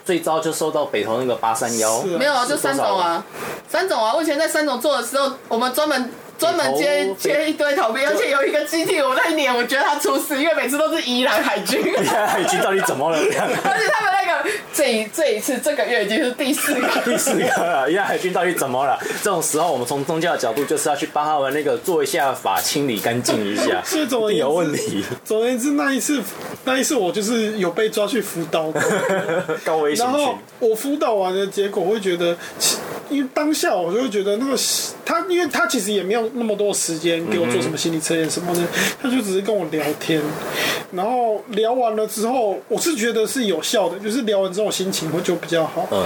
[0.05, 3.21] 最糟就收到北投那个八三幺，没有啊，就三种啊，
[3.67, 4.13] 三种啊。
[4.15, 6.09] 我以前在三种做的时候，我们专门。
[6.37, 11.79] 专门接接一堆逃兵，而且有一个基地，我那一年我觉得他出事，因为每次都是宜兰海军。
[11.85, 13.17] 宜兰海军到底怎么了？
[13.19, 17.89] 而且他们那个这一这一次这个月已经是第四个， 第四个了。
[17.89, 18.99] 宜兰海军到底怎么了？
[19.21, 25.03] 这种时候，我们从宗教的角度就是要去帮他们那个做一下法，清理干净一下，是总有问题。
[25.23, 26.21] 总而言之，那一次
[26.65, 28.81] 那一次我就是有被抓去辅导的，
[29.63, 30.05] 高危险。
[30.05, 32.35] 然后我辅导完的结果，我会觉得。
[33.09, 34.57] 因为当下我就会觉得那个
[35.05, 38.61] 他，因为他其实也没有那么多时间给我做什么心理测验什么的，
[39.01, 40.21] 他就只是跟我聊天，
[40.91, 45.87] 然后聊完了之后，我是觉得是有效的，就是聊完之后心情会就比较好。
[45.91, 46.05] 嗯，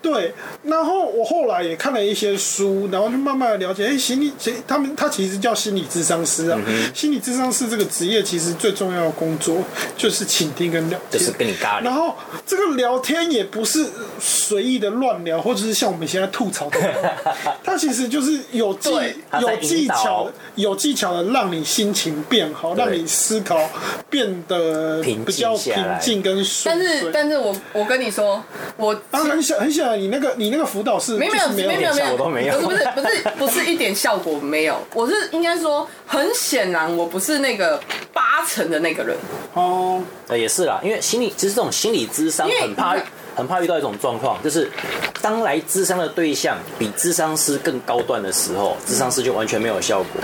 [0.00, 0.32] 对。
[0.62, 4.32] 然后我后来也看了一些书，然后就慢慢的了解，哎，心理，
[4.66, 6.58] 他们他其实叫心理智商师啊。
[6.94, 9.58] 心理智商师这个职业其实最重要的工作
[9.96, 11.90] 就是倾听跟聊天，就是跟你尬聊。
[11.90, 12.14] 然后
[12.46, 13.86] 这个聊天也不是
[14.18, 16.29] 随意的乱聊，或者是像我们现在。
[16.30, 16.78] 吐槽的，
[17.62, 18.90] 他其实就是有技
[19.40, 23.58] 有技巧，有技巧的让你心情变好，让你思考
[24.08, 26.62] 变得比较平静跟舒。
[26.64, 28.42] 但是，但是我我跟你说，
[28.76, 32.12] 我当然很想很想你那个你那个辅导是没有没有没有没有。
[32.12, 37.80] 我都没有，不是不是不是一点效果没有，我是应该说很显然我不是那个
[38.12, 39.16] 八成的那个人。
[39.54, 42.96] 哦，呃也是啦，因为心理其实这种心理咨商很怕。
[43.40, 44.70] 很怕遇到一种状况，就是
[45.22, 50.20] 当来智商的对象比智商师更高段的时候，智商师就完全没有效果。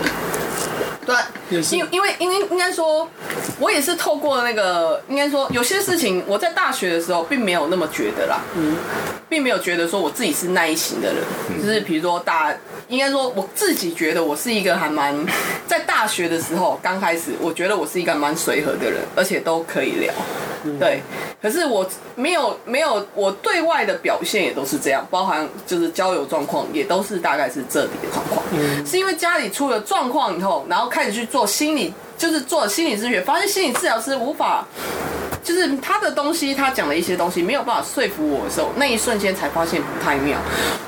[1.07, 1.15] 对，
[1.71, 3.09] 因因为因为应该说，
[3.61, 8.77] 我也是透过那个，应该说有些事情，我在大学的时候并没有那么觉得啦，嗯，
[9.29, 12.53] 并没有觉得说我自己是那一型的人，嗯、就是比如说大，
[12.89, 15.15] 应该说我自己觉得我是一个还蛮，
[15.69, 20.13] 在大学的时候刚开始，我觉得我是一个蛮随和的人，而且都可以聊，
[20.65, 21.01] 嗯、对，
[21.41, 30.91] 可是我没有没有我对外的表现也都是这样，包含就是交友状况也都是大概是这里的状况，嗯，是因为家里出了状况以后，然后。
[30.97, 34.65] 开始去做心理，就是做心理咨询，发现心理治疗师无法，
[35.45, 40.39] 就是他的东西，他讲的一些东西没有办法说服我的时候，那一瞬间才发现不太妙，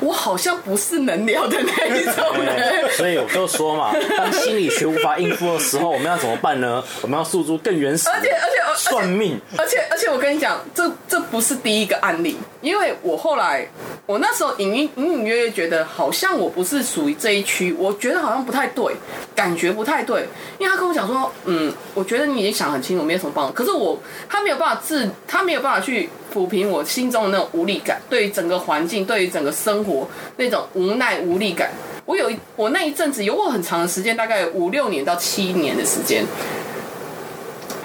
[0.01, 2.91] 我好像不是能聊的那一种 人。
[2.93, 6.83] 所以我就说嘛，当心理学无法应付的时候，我们要怎么办呢？
[7.03, 13.69] 我们要诉诸更原始，而且而且算命，而且而且我跟你讲，这这不是第一个案例，因为我后来。
[14.09, 18.97] 我那时候隐隐隐隐约约觉得，好像我不是属于这一区，我觉得好像不太对，
[19.35, 20.27] 感觉不太对。
[20.59, 23.53] 因为他跟我讲说，嗯，我觉得你已经想很清楚，没有什么帮助。
[23.53, 31.71] 可是我他没有办法治，他没有办法去抚平我心中的那种无力感，对于整个环境，对于整个生活那种无奈无力感。
[32.07, 36.25] 我有一我那一阵子有我很长的时间，大概五六年到七年的时间，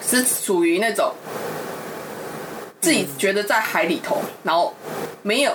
[0.02, 1.12] 是属于那种
[2.80, 4.74] 自己觉得在海里头，然后
[5.22, 5.52] 没有。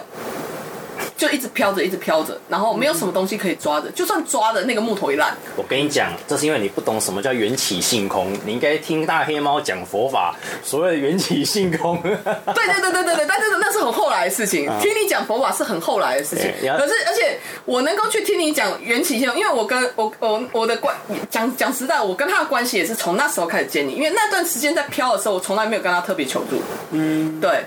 [1.17, 5.37] 就一直飘着，一直飘着，然后没有什么东西可以抓着，就算抓着那个木头一烂。
[5.57, 12.01] 我跟你讲，这是因为你不懂什么叫缘起性空，你应该听大黑猫讲佛法，所谓的缘起性空。
[12.03, 16.53] 对对对对对对，但是那是很后来的事情，听你讲佛法是很后来的事情。
[16.77, 20.95] 可是而且我能够去听你讲缘起性空，因为我跟我我我的关
[21.29, 26.63] 讲讲实在，我跟他的关系也是从那时候开始建立，因为那段时间在飘的时候，我从来没有跟他特别求助。
[26.93, 27.65] 嗯，对。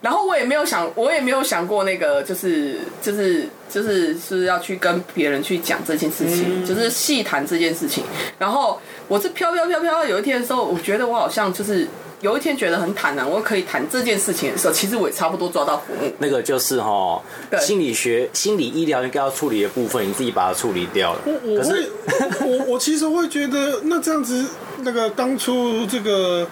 [0.00, 2.53] 然后我也没有想，我也没有想过那个，就是
[3.02, 8.04] 就是就是是要去跟别人去讲这件事情，嗯、就是细谈这件事情。
[8.38, 11.86] 然后我是飘飘飘飘到有一天的时候，我觉得我好像就是。
[12.20, 16.10] 有一天觉得很坦然，我可以谈这件事情的时候，其实我也差不多抓到服务。
[16.20, 17.22] 那个就是哈，
[17.60, 21.20] 心理学、心理医疗应该要处理的部分，你自己把它处理掉了。
[21.26, 21.90] 我可是
[22.40, 24.42] 我我，我其实会觉得，那这样子，
[24.84, 26.46] 那个当初这个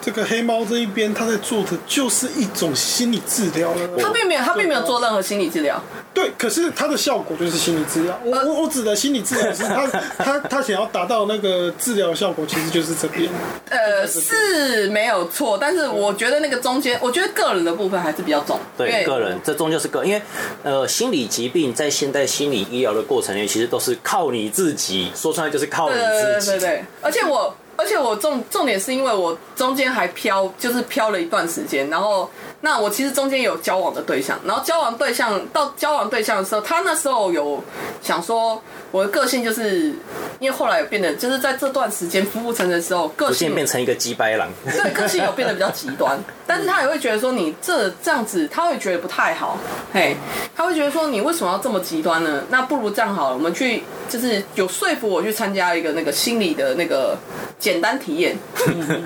[0.00, 3.88] 这个黑猫这一边他在做的就是一种心理治疗了。
[3.98, 5.82] 他并没有，他并没有做任何心理治疗。
[6.14, 8.18] 对，可是他的效果就是心理治疗。
[8.22, 9.86] 我我我指的心理治疗是他
[10.18, 13.28] 他他想要达到那个治疗效果，其实就是这边。
[13.68, 15.16] 呃，是没有。
[15.16, 18.60] 有错，但是我觉得那个中间，我觉得个人的部分还是比较重。
[18.76, 20.20] 对，个人这终究是个，因为
[20.62, 26.50] 呃，心理疾病在现代心理医疗的过程里，其实都是靠你自己，说出来就是靠你自己。
[26.50, 32.28] 对对对，对，对，而且我，而且我重重点是因为我中间还飘，就是飘了一段时间，然后
[32.60, 37.62] 那我其实中间有交往的对象，然后交往对象到交往对象的时候，他那时候有
[38.02, 38.62] 想说。
[38.92, 39.92] 我的个性就是，
[40.38, 44.48] 因为后来有变得，就是在这段时间浮浮沉沉的时候，个性变成一个鸡掰狼。
[44.64, 49.58] 对，个性有变得比较极端，但是他也会觉得说你这这样子，他会觉得不太好，
[49.92, 50.16] 嘿，
[50.54, 52.44] 他会觉得说你为什么要这么极端呢？
[52.48, 57.18] 那不如这样好了，我们去就是有说服我去参加一个那个心理的那个
[57.58, 58.38] 简单体验，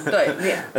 [0.05, 0.30] 对，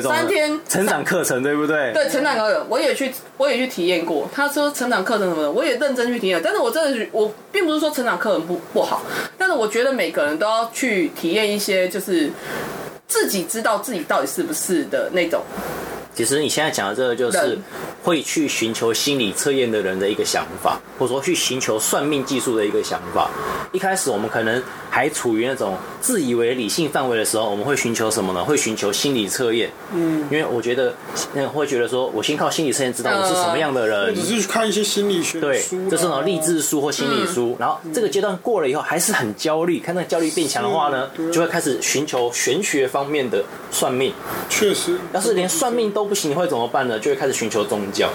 [0.02, 1.92] 三天成长课程，对不对？
[1.92, 4.30] 对，成长课程我也去，我也去体验过。
[4.34, 9.04] 他说成长课程什么的，我也认真去体验，但是我真的我并不是说成长课程不不好。
[9.38, 12.30] 但是我觉得每个人都要去体验一些，就是
[13.08, 15.42] 自己知道自己到底是不是的那种。
[16.14, 17.58] 其实你现在讲的这个，就是
[18.04, 23.32] 会去寻求心理测验的人的一个想法，或者说去寻求算命技术的一个想法。
[23.72, 28.44] 一开始我们可能还处于那种自以为理性范围的时候，我们会寻求什么呢？
[28.44, 29.72] 会寻求心理测验。
[29.94, 30.94] 嗯，因为我觉得，
[31.34, 34.08] 那会觉得说我先靠心理测验知道我是什么样的人。
[34.08, 37.52] 呃、只是看一些心理学书，对，就是那种励志书或心理书。
[37.52, 44.14] 嗯、然后这个阶段过了以后，还是很焦虑，看那个焦虑变强的话呢，就会开始寻求玄学方面的算命。
[44.50, 47.00] 确实，要是连算命都不行，你会怎么办呢？
[47.00, 48.10] 就会开始寻求宗教。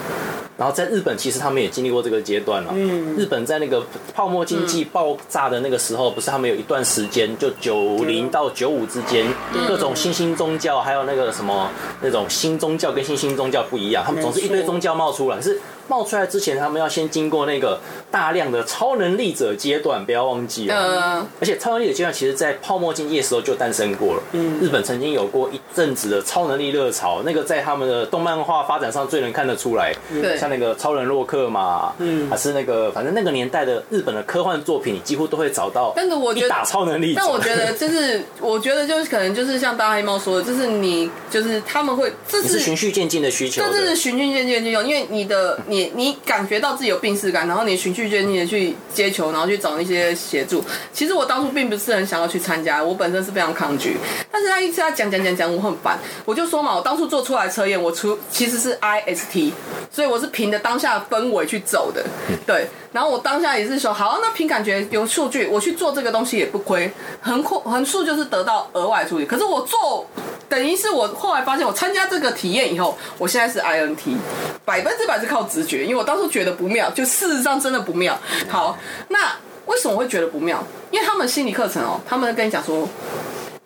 [0.58, 2.72] 然后在日本，其实他们也经历过这个阶段了。
[2.74, 3.84] 嗯，日本在那个
[4.14, 9.26] 泡沫经济爆炸的那个时候，不是他们有一段时间，就九零到九五之间，
[9.68, 15.60] 各种新兴宗教，还有那个什么那种新宗教跟新兴宗教不一样，他们总是一堆宗教冒出来，是。
[15.88, 17.78] 冒出来之前，他们要先经过那个
[18.10, 20.74] 大量的超能力者阶段，不要忘记了。
[20.74, 21.26] 嗯。
[21.40, 24.22] 而且超能力者阶段，其实在泡沫经济的时候就诞生过了。
[24.32, 24.58] 嗯。
[24.60, 29.94] 日本曾经有过一阵子的超能力热潮，那个在他们的动漫化发展上最能看得出来。
[30.10, 30.36] 对。
[30.36, 35.92] 像那个超人洛克嘛，嗯，还是那个，反正那个年代的日本的科幻作品，你几乎都会找到。
[35.94, 37.14] 但是我觉得打超能力。
[37.16, 43.62] 但我觉得就是， 我觉得就是可能就是像大黑猫说的，就是你就是他们会，这是循序渐进的需求。
[43.70, 45.75] 这是循序渐进的需求，因为你的你。
[45.76, 50.64] 你你感觉到自己有病识感，然后你循序渐进的去接球，然后去找那些协助。
[50.90, 53.98] 其实我当初并不是很想要去参加，我本身是非常抗拒。
[54.32, 55.98] 但是他一直在讲讲讲讲，我很烦。
[56.24, 59.52] 我就说嘛，我当初做出来测验，我出其实是 IST，
[59.90, 62.02] 所以我是凭着当下的氛围去走的。
[62.46, 69.26] 对，然后我当下也是说，好，那凭感觉有数据，我去做这个东西也不亏，横扩横竖就是得到额外处理。
[69.26, 70.06] 可是我做。
[70.48, 74.16] 等于是我后来发现，我参加这个体验以后，我现在是 INT，
[74.64, 78.18] 百分之百是靠直因为我当初觉得不妙，就事实上真的不妙。
[78.48, 79.32] 好，那
[79.66, 80.62] 为什么会觉得不妙？
[80.90, 82.88] 因为他们心理课程哦，他们跟你讲说。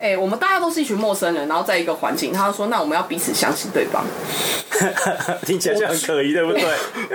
[0.01, 4.03] 哎、欸，我们大家都是一群陌生人，然后在一个环境，他说：“那我们要彼此相信对方。
[5.45, 6.65] ”听起来就很可疑，对不对？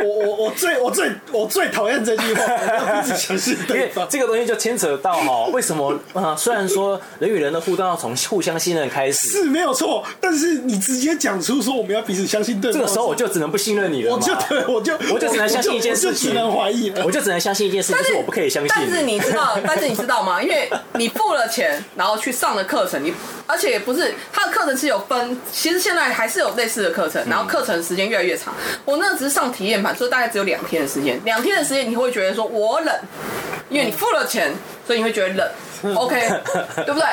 [0.04, 4.08] 我我我最我最我最讨厌这句话，要彼此相信对方。
[4.08, 6.38] 这个东西就牵扯到哈，为什么啊、呃？
[6.38, 14.14] 虽然说人与人的互动要从互相信任开始，是没有错，但是你直接讲出说我们要彼此相信对方，这个时候我就只能不信任你了。
[14.14, 17.04] 我就对我就我就只能相信一件事情，只能怀疑了。
[17.04, 18.72] 我就只能相信一件事情，就是我不可以相信。
[18.72, 20.40] 但是你知道，但是你知道吗？
[20.40, 22.75] 因为你付了钱，然后去上了课。
[22.76, 23.14] 课程你，
[23.48, 28.54] 而且也不是他的课程是有分，其实现在还是有类似的课程，然后课程时间越来越长。
[28.84, 32.94] 我那只是上体验版，所以大概只有两天的时间，两天的时间你会觉得说我冷，
[33.70, 34.54] 因为你付了钱，
[34.86, 35.50] 所以你会觉得冷。
[35.94, 36.20] OK，
[36.86, 37.06] 对不对？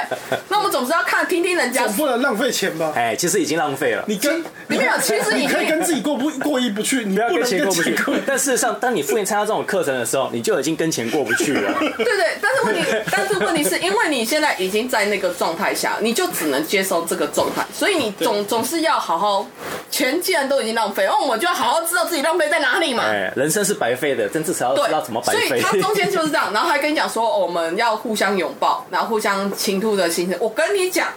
[0.48, 2.92] 那我们总是要看听听人家，总不能浪费钱吧？
[2.94, 4.04] 哎，其实已经浪费了。
[4.06, 7.94] 你跟你没有，其实你可以跟自己过不过意不去，你不要跟钱过不去。
[8.26, 11.72] 但事实上，当你付钱参加这种课程的时候，你就已经跟钱过不去了。
[11.80, 19.46] 对对，但是问题，但是问题是因为你现在已经在那个状态下，你就只能接受这个状态，所以你总总是要好好。
[19.90, 23.04] 钱既然都已经浪费，那我们就要好好知道自己浪费在哪里嘛。
[23.04, 25.48] 哎，人生是白费的，但至少要知道怎么白费。
[25.48, 29.32] 所以他中间就是这样，然后还跟你讲说，我们要互相拥抱，然后互相。
[29.62, 31.08] 倾吐的心声，我跟你讲，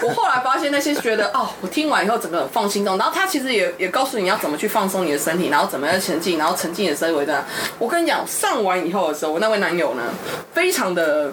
[0.00, 7.44] 我后来发现那些觉得哦，我听完以后整个放心中，然后他其实也也告诉你要怎么去放松你的身体，然后怎么样前进，然后沉浸你的思维的。
[7.78, 10.02] 我跟你讲，上完以后的时候，我那位男友呢，
[10.52, 11.32] 非常的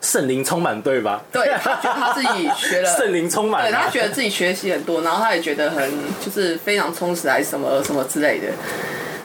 [0.00, 1.22] 圣灵充满，对吧？
[1.30, 5.90] 对，他觉得他自己学了 圣灵充满，对，他觉得自己学习很多，然后他也觉得很
[6.24, 8.48] 就是非常充实，还是什么什么之类的。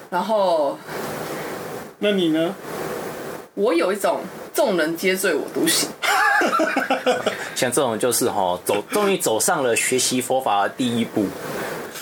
[0.09, 0.77] 然后，
[1.99, 2.53] 那你呢？
[3.55, 4.21] 我有一种。
[4.57, 5.87] 众人皆醉我独醒，
[7.53, 11.27] 像这种就是哈，走终于走上了学习佛法的第一步。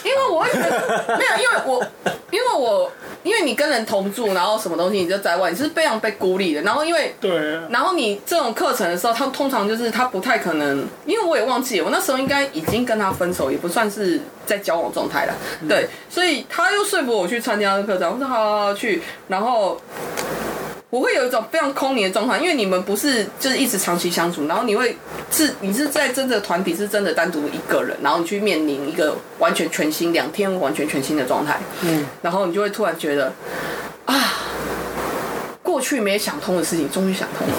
[0.05, 1.85] 因为我会觉得没有，因为我
[2.31, 2.89] 因为我
[3.23, 6.61] 因为你跟人同住，然后什么东西你就在外，你是非常被孤立的。
[6.61, 15.33] 然后因为对，然后你这种课程的时候，他通常就是他不太可能，因为我也忘记，我那时候应该已经跟他分手，也不算是在交往状态了。
[15.67, 19.77] 对，所以他又说服我去参加课程，我说好好好去，然后。
[20.95, 24.95] 我会有一种非常空灵的状态，因为你们不是就是一直长期相处，然后你会
[25.29, 33.33] 是你是在真的团体，是真的单独一个人，然后你去面临一个完全全新两天完全全新的状态，嗯，然后你就会突然觉得
[34.05, 34.15] 啊，
[35.61, 37.53] 过去没想通的事情终于想通了。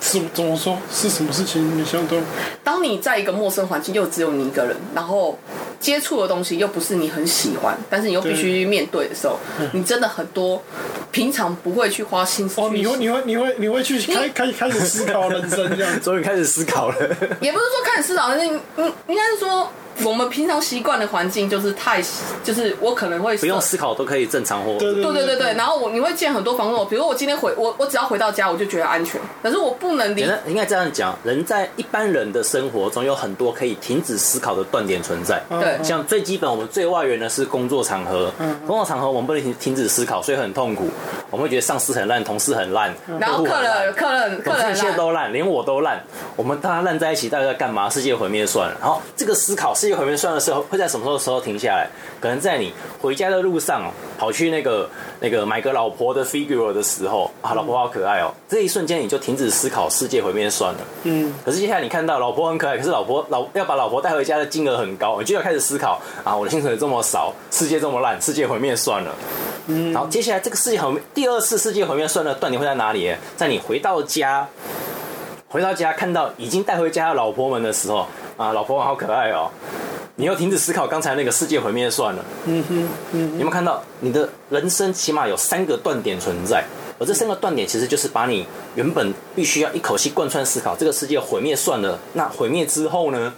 [0.00, 0.76] 是怎么说？
[0.90, 2.22] 是什么事情你想通？
[2.64, 5.38] 当你在一个陌生环境，又只有你一个人，然后。
[5.80, 9.38] 接触的东西又不是你很喜欢，但是你又必须面对的时候，
[9.72, 10.62] 你真的很多
[11.10, 12.60] 平常不会去花心思。
[12.60, 16.96] 哦，你会你会你会你会去开开开始思考人生这样， 终于开始思考了。
[17.40, 18.52] 也不是说开始思考，但是应
[19.08, 19.66] 应该是说。
[20.02, 22.02] 我们平常习惯的环境就是太，
[22.42, 24.78] 就是我可能会不用思考都可以正常活。
[24.78, 25.52] 对对对对对。
[25.54, 30.22] 然后我你会见很多房东，比如我今天回我我只要回到家我就觉得安全，可是我不能离。
[30.46, 35.42] 应该这样讲，人在一般人的生活中有很多可以停止思考的断点存在。
[35.48, 40.88] 对，像最基本我们最外缘的是工作场合，嗯工作场合我们不能停停止思考，所以很痛苦。
[41.30, 46.02] 我们会觉得上司很烂，同事很烂，然后客人客人客人一切都烂，连我都烂。
[46.36, 47.90] 我们大家烂在一起，大家在干嘛？
[47.90, 48.76] 世界毁灭算了。
[48.80, 50.60] 然后这个思考世界毁灭算的时候。
[50.70, 51.88] 会在什么时候时候停下来？
[52.20, 54.88] 可能在你回家的路上，跑去那个
[55.18, 58.32] 那个买个老婆的 figure 的时候，啊，老婆好可爱哦！
[58.48, 60.80] 这一瞬间你就停止思考世界毁灭算了。
[61.04, 61.32] 嗯。
[61.44, 69.14] 可是接下来你看到老婆很可爱，可是老婆老要把老婆带回家的金额很高，你就要开始思考啊，我的薪水这么少，世界这么烂，世界毁灭算了。
[69.66, 69.92] 嗯。
[69.92, 73.14] 然后接下来这个世界毁灭，第二次世界毁灭算了，断点会在哪里？
[73.36, 74.46] 在你回到家，
[75.48, 78.06] 回到家看到已经带回家的老婆们的时候，
[78.36, 79.50] 啊，老婆好可爱哦。
[80.16, 82.22] 你又停止思考刚才那个世界毁灭算了。
[82.44, 86.62] 嗯哼，嗯，你有没有看到你的人生起码有三个断点存在？
[87.00, 88.46] 而这三个断点其实就是把你
[88.76, 93.32] 原本必须要一口气贯穿思考这个世界毁灭算了，那毁灭之后呢？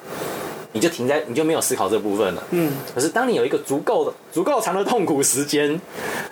[0.74, 2.42] 你就停在，你就没有思考这部分了。
[2.50, 2.72] 嗯。
[2.94, 5.78] 可是当你有一个足够的、足够长的痛苦时间，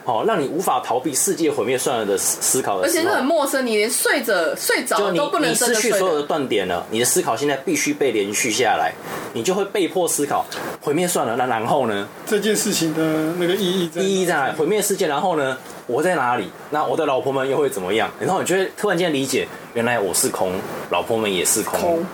[0.07, 8.95] 哦，让你无法逃避世界毁灭算了的思考的时候，而且是很陌生，你连睡着、睡着都不能你失去所有的断点了，你的思考现在必须被连续下来，
[9.35, 10.47] 你就会被迫思考
[10.81, 12.09] 毁灭算了，那然后呢？
[12.27, 14.53] 这件事情的那个意义在意义在哪？
[14.55, 15.59] 毁灭世界，然后呢？
[15.91, 16.49] 我在哪里？
[16.71, 18.09] 那我的老婆们又会怎么样？
[18.21, 20.53] 然后你就会突然间理解，原来我是空，
[20.91, 21.81] 老婆们也是空。
[21.81, 22.05] 空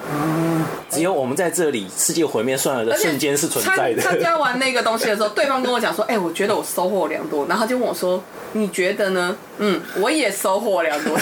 [0.91, 4.03] 只有我们在这里，世界毁灭算了的瞬间是存在的。
[4.03, 11.17] 参加完那个东西的时候，对方跟我讲说：“哎、欸，我觉得我收获良多。”然后他就问我说：“你觉得呢？”嗯，我也收获良多。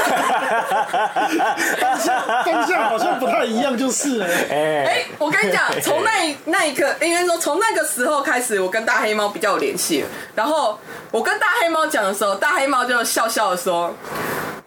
[2.45, 4.26] 方向好像不太一样，就是了。
[4.26, 10.05] 哎、欸欸，我跟你讲，从那一那一刻，应该说从那个时候开始，我跟大黑猫比较有联系。
[10.35, 10.76] 然后
[11.12, 13.95] 我跟大黑猫讲的时候，大黑猫就笑笑的说：“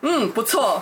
[0.01, 0.82] 嗯，不错。”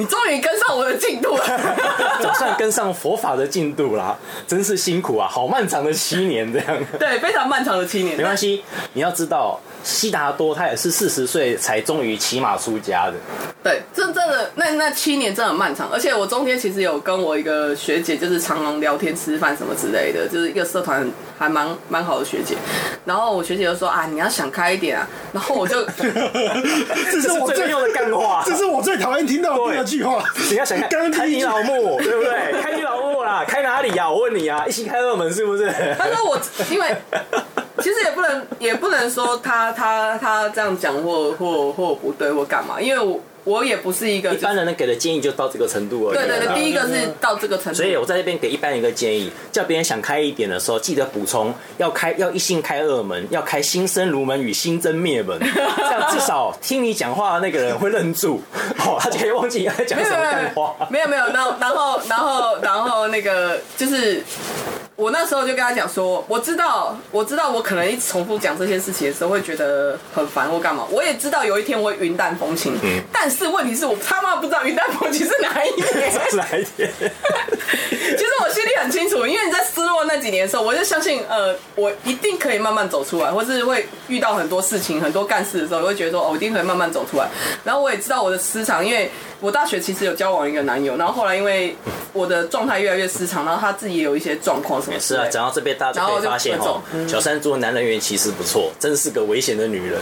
[0.00, 1.44] 你终于跟上我的进度了，
[2.22, 6.78] 总算跟上佛法的进度啦，真是辛苦啊，好漫长的七年这样。
[6.98, 8.16] 对，非常漫长的七年。
[8.16, 13.14] 没关系，你要知道，悉达多他也是四十岁才终于骑马出家的。
[13.62, 21.06] 对，这真的那那七年真的很漫长，而且我中间其实有跟我一个学姐，就是常常聊天、吃饭什么之类的，就是一个社团
[21.40, 22.54] 还蛮蛮好的学姐。
[23.06, 25.08] 然后我学姐就说啊，你要想开一点啊。
[25.32, 30.22] 然后我就， 这是我最用的干话，这是我最讨厌听到的第二句话。
[30.50, 32.52] 你要想开，开你老母，对不对？
[32.60, 34.08] 开你老母啦，开哪里呀？
[34.10, 35.72] 我问你啊，一起开二门是不是？
[35.98, 36.38] 他说我，
[36.70, 36.94] 因为
[37.80, 43.18] 其实也不能也不能说他他他这样讲或或或不对或干嘛，因为我。
[43.44, 46.16] 我也不是一个、就是、一般人能给的建议就到这个程度而已。
[46.16, 47.76] 对对对，第一个是到这个程度。
[47.76, 58.42] 所以我在这边给一般人一个建议，叫别人想开一点的时候，记得补充要开要一心开二门，要开心生如门与心真灭门， 这样至少听你讲话的那个人会愣住，
[58.78, 60.74] 哦，他就可以忘记你在讲什么干话。
[60.90, 64.22] 没有没有，然后然后然后然后那个就是。
[64.96, 70.84] 我那时候就跟他讲说，我知道，我知道，我可能一直重复讲这些事情的时候会觉得很烦或干嘛。
[70.90, 76.90] 我也知道有一天我会云淡风轻，嗯，但是问题是我他妈不知道云淡风轻是哪一天，是哪一天？
[76.90, 87.28] 其实我心里很清楚，因为你在失落那几年的时候，我就相信，呃，我一定可以慢慢走出来，或是会遇到很多事情、很多干事的时候，我会觉得说，哦，我一定可以慢慢走出来。
[87.64, 89.10] 然后我也知道我的失常，因为
[89.40, 91.76] 我大学其实有交往一个男友，然后后来因为
[92.12, 94.80] 我的状态越来越失常，然后他自己也有一些状况。
[94.90, 100.00] 也是啊，讲到这边，大家就可以发现哦，小山猪的男人缘其实不错，真是个危险的女人。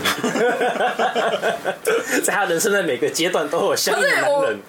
[2.24, 4.60] 在他人生的每个阶段都有相应的男人。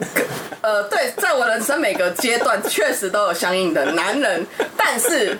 [0.62, 4.43] 呃，对，在我人生每个阶段确实都有相应的男人，
[4.76, 5.38] 但是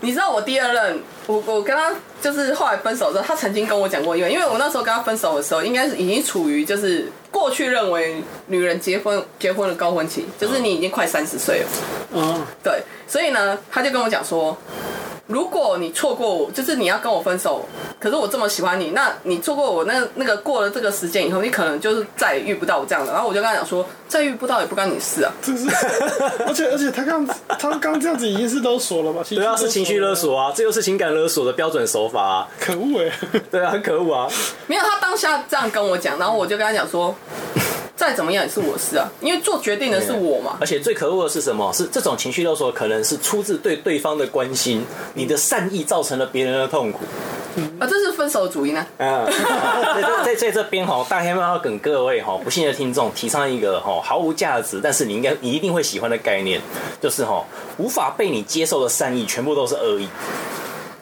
[0.00, 1.90] 你知道我第二任，我我跟他
[2.20, 11.68] 就是后来分手之后，他曾经跟我讲过，因为因为我那时候跟他分手的时候，应该是已经处于就是过去认为女人结婚结婚的高峰期，就是你已经快三十岁了。
[12.12, 12.82] 嗯，对。
[13.08, 14.56] 所以呢，他就跟我讲说，
[15.32, 17.64] 如果你错过我，就是你要跟我分手，
[17.98, 23.12] 可是我这么喜欢你，那你错过我那那个过了这个时间以后，你可能就是再也遇不到我这样的。
[23.12, 25.32] 然后我就跟他讲说，再遇不到也不关你事啊。
[25.42, 25.66] 就是，
[26.46, 27.26] 而且而且他刚
[27.58, 29.24] 他刚这样子已经是勒索了吧？
[29.28, 32.48] 对啊，是情绪勒索啊，这又是情感勒索的标准手法啊。
[32.60, 33.40] 可恶哎、欸！
[33.50, 34.28] 对啊，很可恶啊。
[34.66, 37.14] 没有，他当下这样跟我讲，然后我就跟他讲说。
[37.94, 40.56] 再怎么样也是我事啊，因为做决定的是我嘛。
[40.60, 41.72] 而且最可恶的是什么？
[41.72, 47.00] 是这种情绪勒索，可能是出自对对方的关心，你的善意造成了别人的痛苦。
[47.78, 48.86] 啊，这是分手主义呢。
[48.96, 49.26] 嗯，
[50.24, 56.60] 在在这边哈，大黑猫要跟各位哈不幸的听众提倡一个哈毫无价值，但是你应该你一定会喜欢的概念，
[57.00, 57.44] 就是哈
[57.76, 60.08] 无法被你接受的善意，全部都是恶意。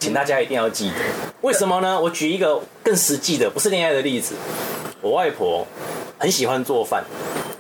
[0.01, 0.97] 请大家一定要记得，
[1.43, 2.01] 为什么呢？
[2.01, 4.35] 我举一个更实际的，不是恋爱的例子，
[5.01, 5.65] 我外婆。
[6.19, 7.03] 很喜欢做饭，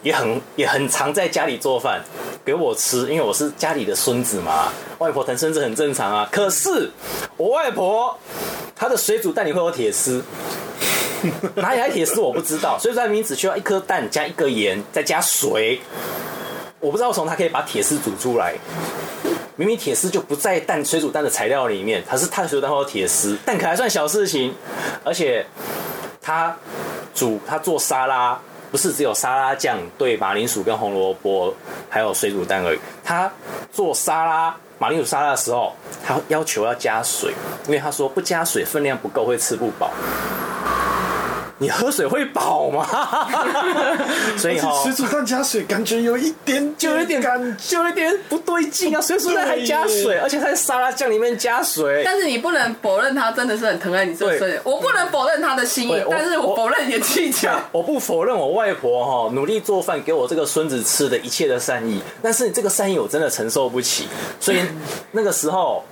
[0.02, 2.02] 也很也很常在家里做饭
[2.44, 4.70] 给我吃，因为我是家里的孙子嘛。
[4.98, 6.28] 外婆疼孙子很正常啊。
[6.30, 6.90] 可是
[7.38, 8.14] 我外婆
[8.76, 10.22] 她的水煮蛋里会有铁丝，
[11.54, 12.78] 哪里来铁丝我不知道。
[12.78, 15.80] 所以说明明只需要一颗蛋加一个盐再加水，
[16.80, 18.54] 我不知道从它可以把铁丝煮出来。
[19.56, 24.54] 明明铁丝就不在蛋水煮蛋的材料里面，它是碳水蛋或铁丝，蛋壳还算小事情，
[25.04, 25.44] 而且
[26.22, 26.56] 他
[27.14, 28.40] 煮他做沙拉。
[28.70, 31.52] 不是只有沙拉酱对马铃薯跟红萝卜，
[31.88, 32.78] 还有水煮蛋而已。
[33.02, 33.28] 他
[33.72, 35.74] 做沙拉马铃薯沙拉的时候，
[36.06, 37.34] 他要求要加水，
[37.66, 39.90] 因为他说不加水分量不够会吃不饱。
[41.60, 42.86] 你喝水会饱吗？
[44.38, 49.00] 所以哈，水煮蛋加水，感觉有一点就有一点感，就有一点不对劲啊！
[49.00, 52.02] 水煮蛋还加水，而且它在沙拉酱里面加水。
[52.02, 57.50] 但是你不能否认他真的是很疼爱你这个孙女，我不能否认他的心意，但是我否认你的技巧。
[57.72, 64.08] 我不否认我外婆哈努力做饭给我这个孙子吃的一切的善意，但是这个善意我真的承受不起。
[64.40, 64.62] 所以
[65.12, 65.84] 那个时候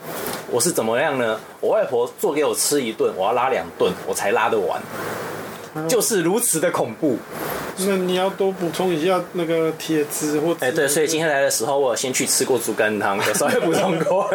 [0.51, 1.39] 我是怎么样呢？
[1.61, 4.81] 我外婆做给我吃一顿，我要拉两顿，我才拉得完。
[5.89, 7.19] 就是如此的恐怖。
[7.81, 14.29] 那你要多补充一下那个铁质或哎、欸、对，所以今天来的时候我先去吃过猪肝汤， 有稍微补充过。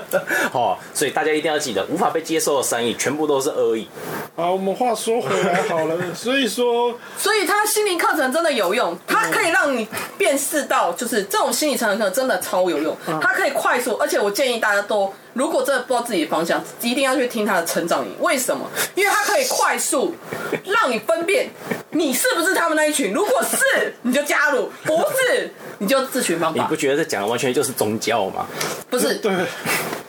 [0.50, 3.86] 好，所以大家一定要记得，无法被接受的善意全部都是恶意。
[4.34, 15.12] 好，我们话说回来好了， 所以说，所以他心灵课程真的有用，它可以让你辨识到，就是这种心理成长课真的超有用，它可以快速，而且我建议大家都。
[15.36, 18.10] 如果真的不知道自己的方向，一定要去听他的成长营。
[18.20, 18.66] 为什么？
[18.94, 20.14] 因为他可以快速
[20.64, 21.50] 让你分辨
[21.90, 23.12] 你是不是他们那一群。
[23.12, 26.62] 如果是，你就加入；不是，你就自寻方法。
[26.62, 28.46] 你不觉得这讲的完全就是宗教吗？
[28.88, 29.30] 不是，对。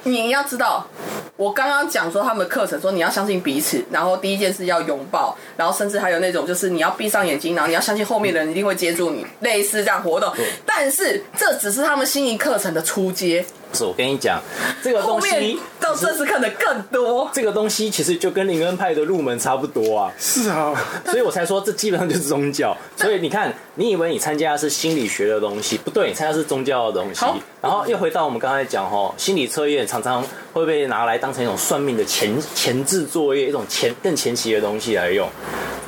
[0.04, 0.88] 你要知道，
[1.36, 10.34] 我刚刚讲说他们的课程说你要相信彼此，然后第一件事要拥抱，然后甚至还有那种就是你要闭上眼睛，然后你要相信后面的人一定会接住你，类似这样活动。
[10.66, 13.46] 但是这只是他们心仪课程的初阶。
[13.72, 14.42] 不是，我跟你讲，
[14.82, 17.30] 这个东西到这次看的更多。
[17.34, 20.12] 这个东西其实就跟灵恩派的入门差不多啊。
[20.18, 20.74] 是啊，
[21.06, 22.76] 所以我才说这基本上就是宗教。
[22.96, 27.26] 所以你看，你以为你参加的是心理学的东西，不对，你参加的是宗教的东西。
[27.62, 35.28] 然后又回到我们刚才讲哦，心理测验常常会被拿来当成一种算命的前前置作业，一种前更前期的东西来用。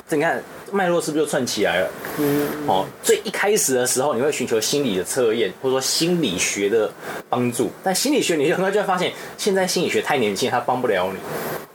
[0.08, 0.44] 这你看。
[0.72, 1.90] 脉络是不是就串起来了？
[2.18, 6.92] 嗯，哦，最一开始的时候，你会寻求心理的测验，或者说心理学的
[7.30, 7.70] 帮助。
[7.84, 11.20] 但心理学，你很快就会发现，现在心理学太年轻，它帮不了你。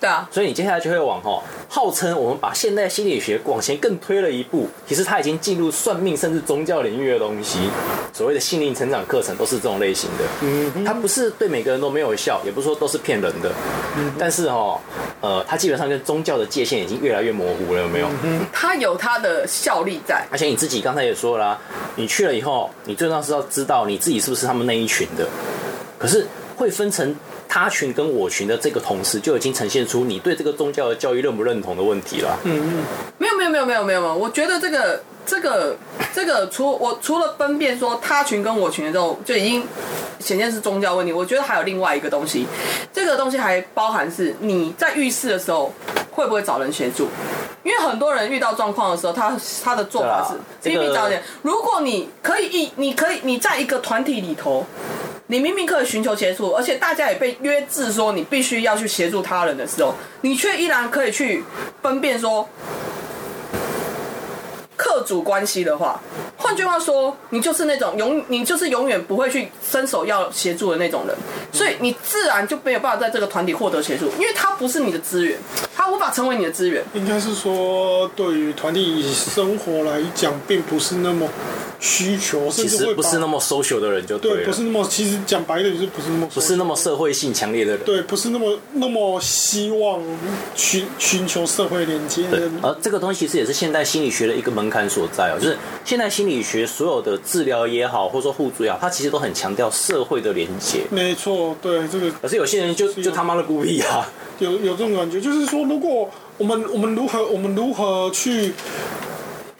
[0.04, 7.70] 对啊，所以你接下来就会往哈，号称我们把现代心理学往前更推了一步，其实它已经进入算命甚至宗教领域的东西。
[8.12, 10.24] 所谓的心灵成长课程都是这种类型的。
[10.42, 13.50] 嗯，它不是对每个人都没有效，也不是说都是骗人的。
[13.96, 14.78] 嗯，但是哈，
[15.22, 18.08] 呃，它基本上跟宗教的界限已经越来越模糊了，有没有？
[18.24, 20.22] 嗯，它有它的效力在。
[20.30, 21.58] 而且你自己刚才也说了啦，
[21.96, 25.26] 你去了以后，你最重要是要知道你自己是不是他们那一群的。
[25.98, 26.26] 可是
[26.58, 27.16] 会分成。
[27.48, 32.38] 他群跟我群的这个同时，就已经呈现出你对这个宗教的教育认不认同的问题了。
[32.44, 32.82] 嗯嗯，
[33.18, 35.76] 没有没有没有没有没有没有，我觉得这个这个
[36.12, 39.66] 这个除我除了分辨说他群跟我群的时候，就已经
[40.18, 41.12] 显现是宗教问题。
[41.12, 42.46] 我觉得还有另外一个东西，
[42.92, 45.72] 这个东西还包含是你在遇事的时候
[46.10, 47.08] 会不会找人协助？
[47.62, 50.28] 因为很多人遇到状况的时候，他他的做法
[50.62, 51.22] 是比比早点。
[51.42, 54.64] 如果你可以一，你可以你在一个团体里头。
[55.26, 61.42] 你明明可以寻求协助，而且大家也被约制说你必须要去协助他人的时候，你却依然可以去
[61.80, 62.46] 分辨说，
[64.76, 66.00] 客主关系的话，
[66.36, 71.16] 换句话说，你就是那种永你就是永远不会去伸手要协助的那种人，
[71.52, 75.38] 所以你自然就没有办法在这个团体获得协助，因为他不是你的资源，
[75.74, 76.84] 他无法成为你的资源。
[76.94, 81.28] 应该是说，对于团体生活来讲，并不是那么。
[81.80, 90.00] 需求甚至其实不是那么 social 的人就对，对，不是那么其实讲白的就是不是那么不是那么社会性强烈的人，对，不是那么那么希望
[90.54, 92.50] 寻寻求社会连接的人。
[92.62, 100.80] 而这个东西其实也是现代心理学的一个门槛所在哦，就是现代心理学所有的治疗也好，或者说互助也好，它其实都很强调社会的连接。
[100.90, 102.10] 没错，对这个。
[102.22, 104.08] 可是有些人就就他妈的孤僻啊，
[104.38, 108.52] 有有这种感觉，就是说，如果我们我们如何我们如何去。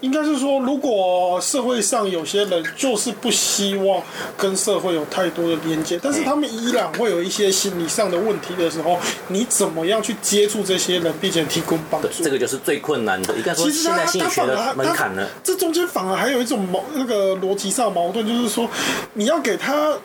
[0.05, 4.03] 应该是说，如果社会上有些人就是不希望
[4.37, 8.99] 跟社会有太多的连接，但是他们依然会有一些心理上的问题的时候，
[9.29, 12.23] 你怎么样去接触这些人，并且提供帮助？
[12.23, 13.35] 这个就是最困难的。
[13.35, 18.69] 应该说，现在心理学的门槛呢，这中间反而还有一种矛，那个逻辑上矛盾，就是说，
[19.15, 19.97] 你要给他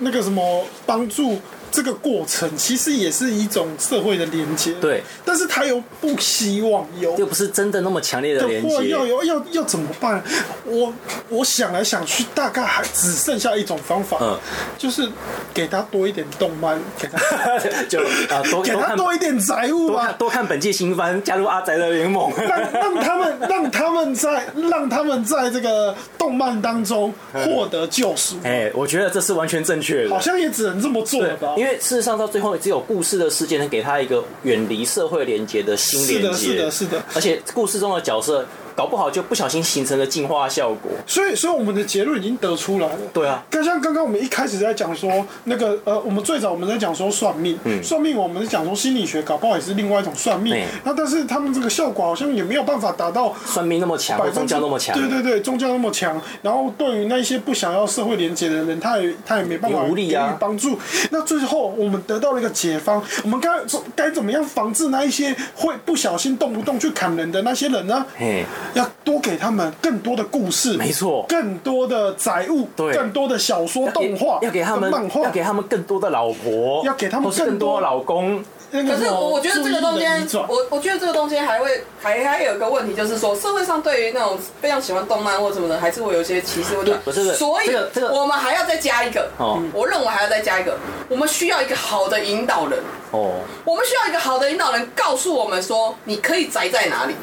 [0.00, 1.38] 那个什么帮助。
[1.76, 10.24] 这个过程其实也是一种社会的连接，对，但是他又不希望有，又不是真的那么强烈的连接，要有要要怎么办？
[10.64, 10.90] 我
[11.28, 14.38] 我想来想去，大概还只剩下一种方法，嗯，
[14.78, 15.06] 就是
[15.52, 17.58] 给他多一点动漫，给他
[17.90, 28.36] 就啊多给他多一点宅物吧，多看本季新番，加入阿宅的联盟，让让他们让他们在让他们在这个动漫当中获得救赎。
[28.44, 31.54] 哎，我觉得这是完全正确的，好像也只能这么做了吧。
[31.56, 36.52] 因为事实上到最后，只有故事的世界能给他一个远离社会连接的新连接。
[36.52, 37.04] 是的，是的，是的。
[37.14, 38.46] 而且故事中的角色
[38.76, 40.92] 搞不好就不小心形成了进化效果。
[41.06, 42.98] 所以，所以我们的结论已经得出来了。
[43.12, 50.64] 对啊，刚像刚刚我们一开始在讲说那个呃，我们最早我们在讲说算命，嗯，算命我们是讲说心理学，搞不好也是另外一种算命。
[50.84, 54.94] 那但是他们这个效果好像也没有办法达到算命那么强，宗教那么强。
[54.98, 56.20] 对对对，宗教那么强。
[56.42, 60.78] 然后对于那些不想要社会连接的人，他也他也没办法给予帮助。
[61.10, 63.50] 那最后我们得到了一个解方，我们该
[63.94, 68.04] 该怎么样防治那一些会不小心动不动去砍人的那些人呢？
[68.16, 78.44] 嘿，要多给他们更多的故事，没错，更多的载物，对，更多的小说、动画，要给他们漫画，要给他们更多的老婆，要给他们更多的老公。
[78.72, 86.92] 可是我我觉得这个中间，我我觉得这个东西还会还还有一个问题，就是说社会上对于那种非常喜欢动漫或什么的，还是会有一些歧视问题。
[87.04, 87.68] 不是，所以
[88.12, 89.30] 我们还要再加一个。
[89.38, 90.76] 哦，我认为还要再加一个，
[91.08, 92.78] 我们需要一个好的引导人。
[93.16, 97.14] 哦，我们需要一个好的领导人，告诉我们说你可以宅在哪里。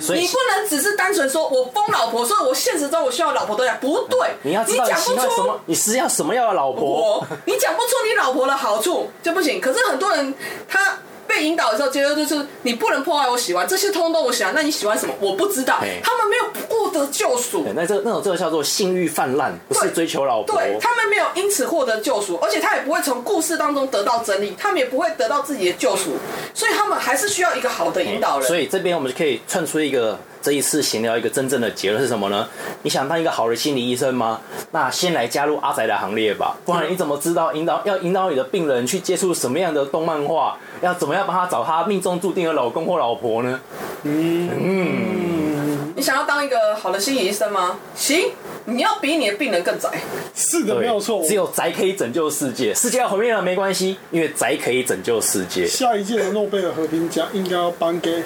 [0.00, 4.18] 所以你不能只是单纯说我疯老婆，所以我现实中我需要老婆对待，不对。
[4.42, 9.60] 你要知道你讲不出你是要什么样的老婆，你讲不出你老婆的好处就不行。
[9.60, 10.34] 可是很多人
[10.68, 10.98] 他。
[11.28, 14.52] 被引导的时候，结论就是你不能破坏我喜欢这些，通通都我喜欢。
[14.54, 15.14] 那你喜欢什么？
[15.20, 15.78] 我不知道。
[16.02, 17.66] 他们没有获得救赎。
[17.76, 20.56] 那这那种这个叫做性欲泛滥，不是追求老婆。
[20.56, 26.16] 对，他们没有因此获得救赎，而且他也不会从故事当中得到真理，他们也不会得到自己的救赎，
[26.54, 28.48] 所以他们还是需要一个好的引导人。
[28.48, 30.18] 所以这边我们就可以串出一个。
[30.40, 32.48] 这一次闲聊一个真正的结论是什么呢？
[32.82, 34.40] 你想当一个好的心理医生吗？
[34.70, 40.56] 那先来加入阿宅的行列吧，不然你怎么知道引导要引导你的病人去接触什么样的动漫画？
[40.80, 43.60] 要怎么样帮他找他命中注定的老公或老婆呢？
[44.04, 47.80] 嗯嗯，你想要当一个好的心理医生吗？
[47.96, 48.30] 行，
[48.66, 49.90] 你要比你的病人更宅。
[50.34, 51.20] 是的，没有错。
[51.26, 55.66] 只有宅可以拯救世界，世界要毁灭了没关系，因为宅可以拯救世界。
[55.66, 58.22] 下一届的诺贝尔和平奖应该要颁给。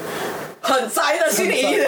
[0.62, 1.86] 很宅的心理医生，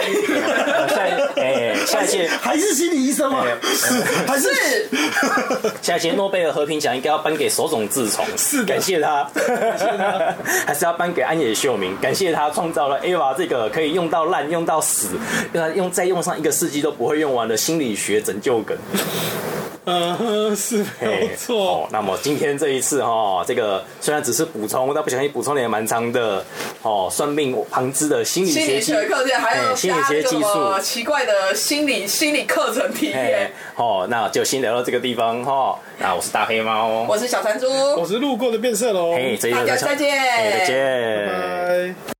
[0.89, 1.01] 下
[1.37, 3.45] 哎，下一届还是心理医生吗？
[3.63, 4.49] 是还是
[5.81, 10.35] 下一届诺贝尔和平奖应该要颁给手冢治虫，是感谢他，感谢他，
[10.67, 15.11] 还是要颁给安野秀明，感谢他创造了 Ava 这个可以用到烂、用到死，
[15.53, 18.77] 用他用再用上一个世纪都不会用完的心理学拯救梗。
[19.85, 21.83] 嗯，是没错。
[21.83, 26.43] 哦，那么今天这一次哈、哦，这个虽然只是补充，但不小心补充的也蛮长的。
[26.81, 33.51] 哦，算命旁支的心理学，心理学课件，还有心理学技术，奇怪的心理心理课程体验。
[33.75, 35.79] 哦，那就先聊到这个地方哈、哦。
[35.97, 37.67] 那我是大黑猫，我是小山猪，
[37.97, 39.15] 我是路过的变色龙。
[39.15, 40.09] 嘿，这一大家再见，
[40.59, 42.14] 再见，拜拜。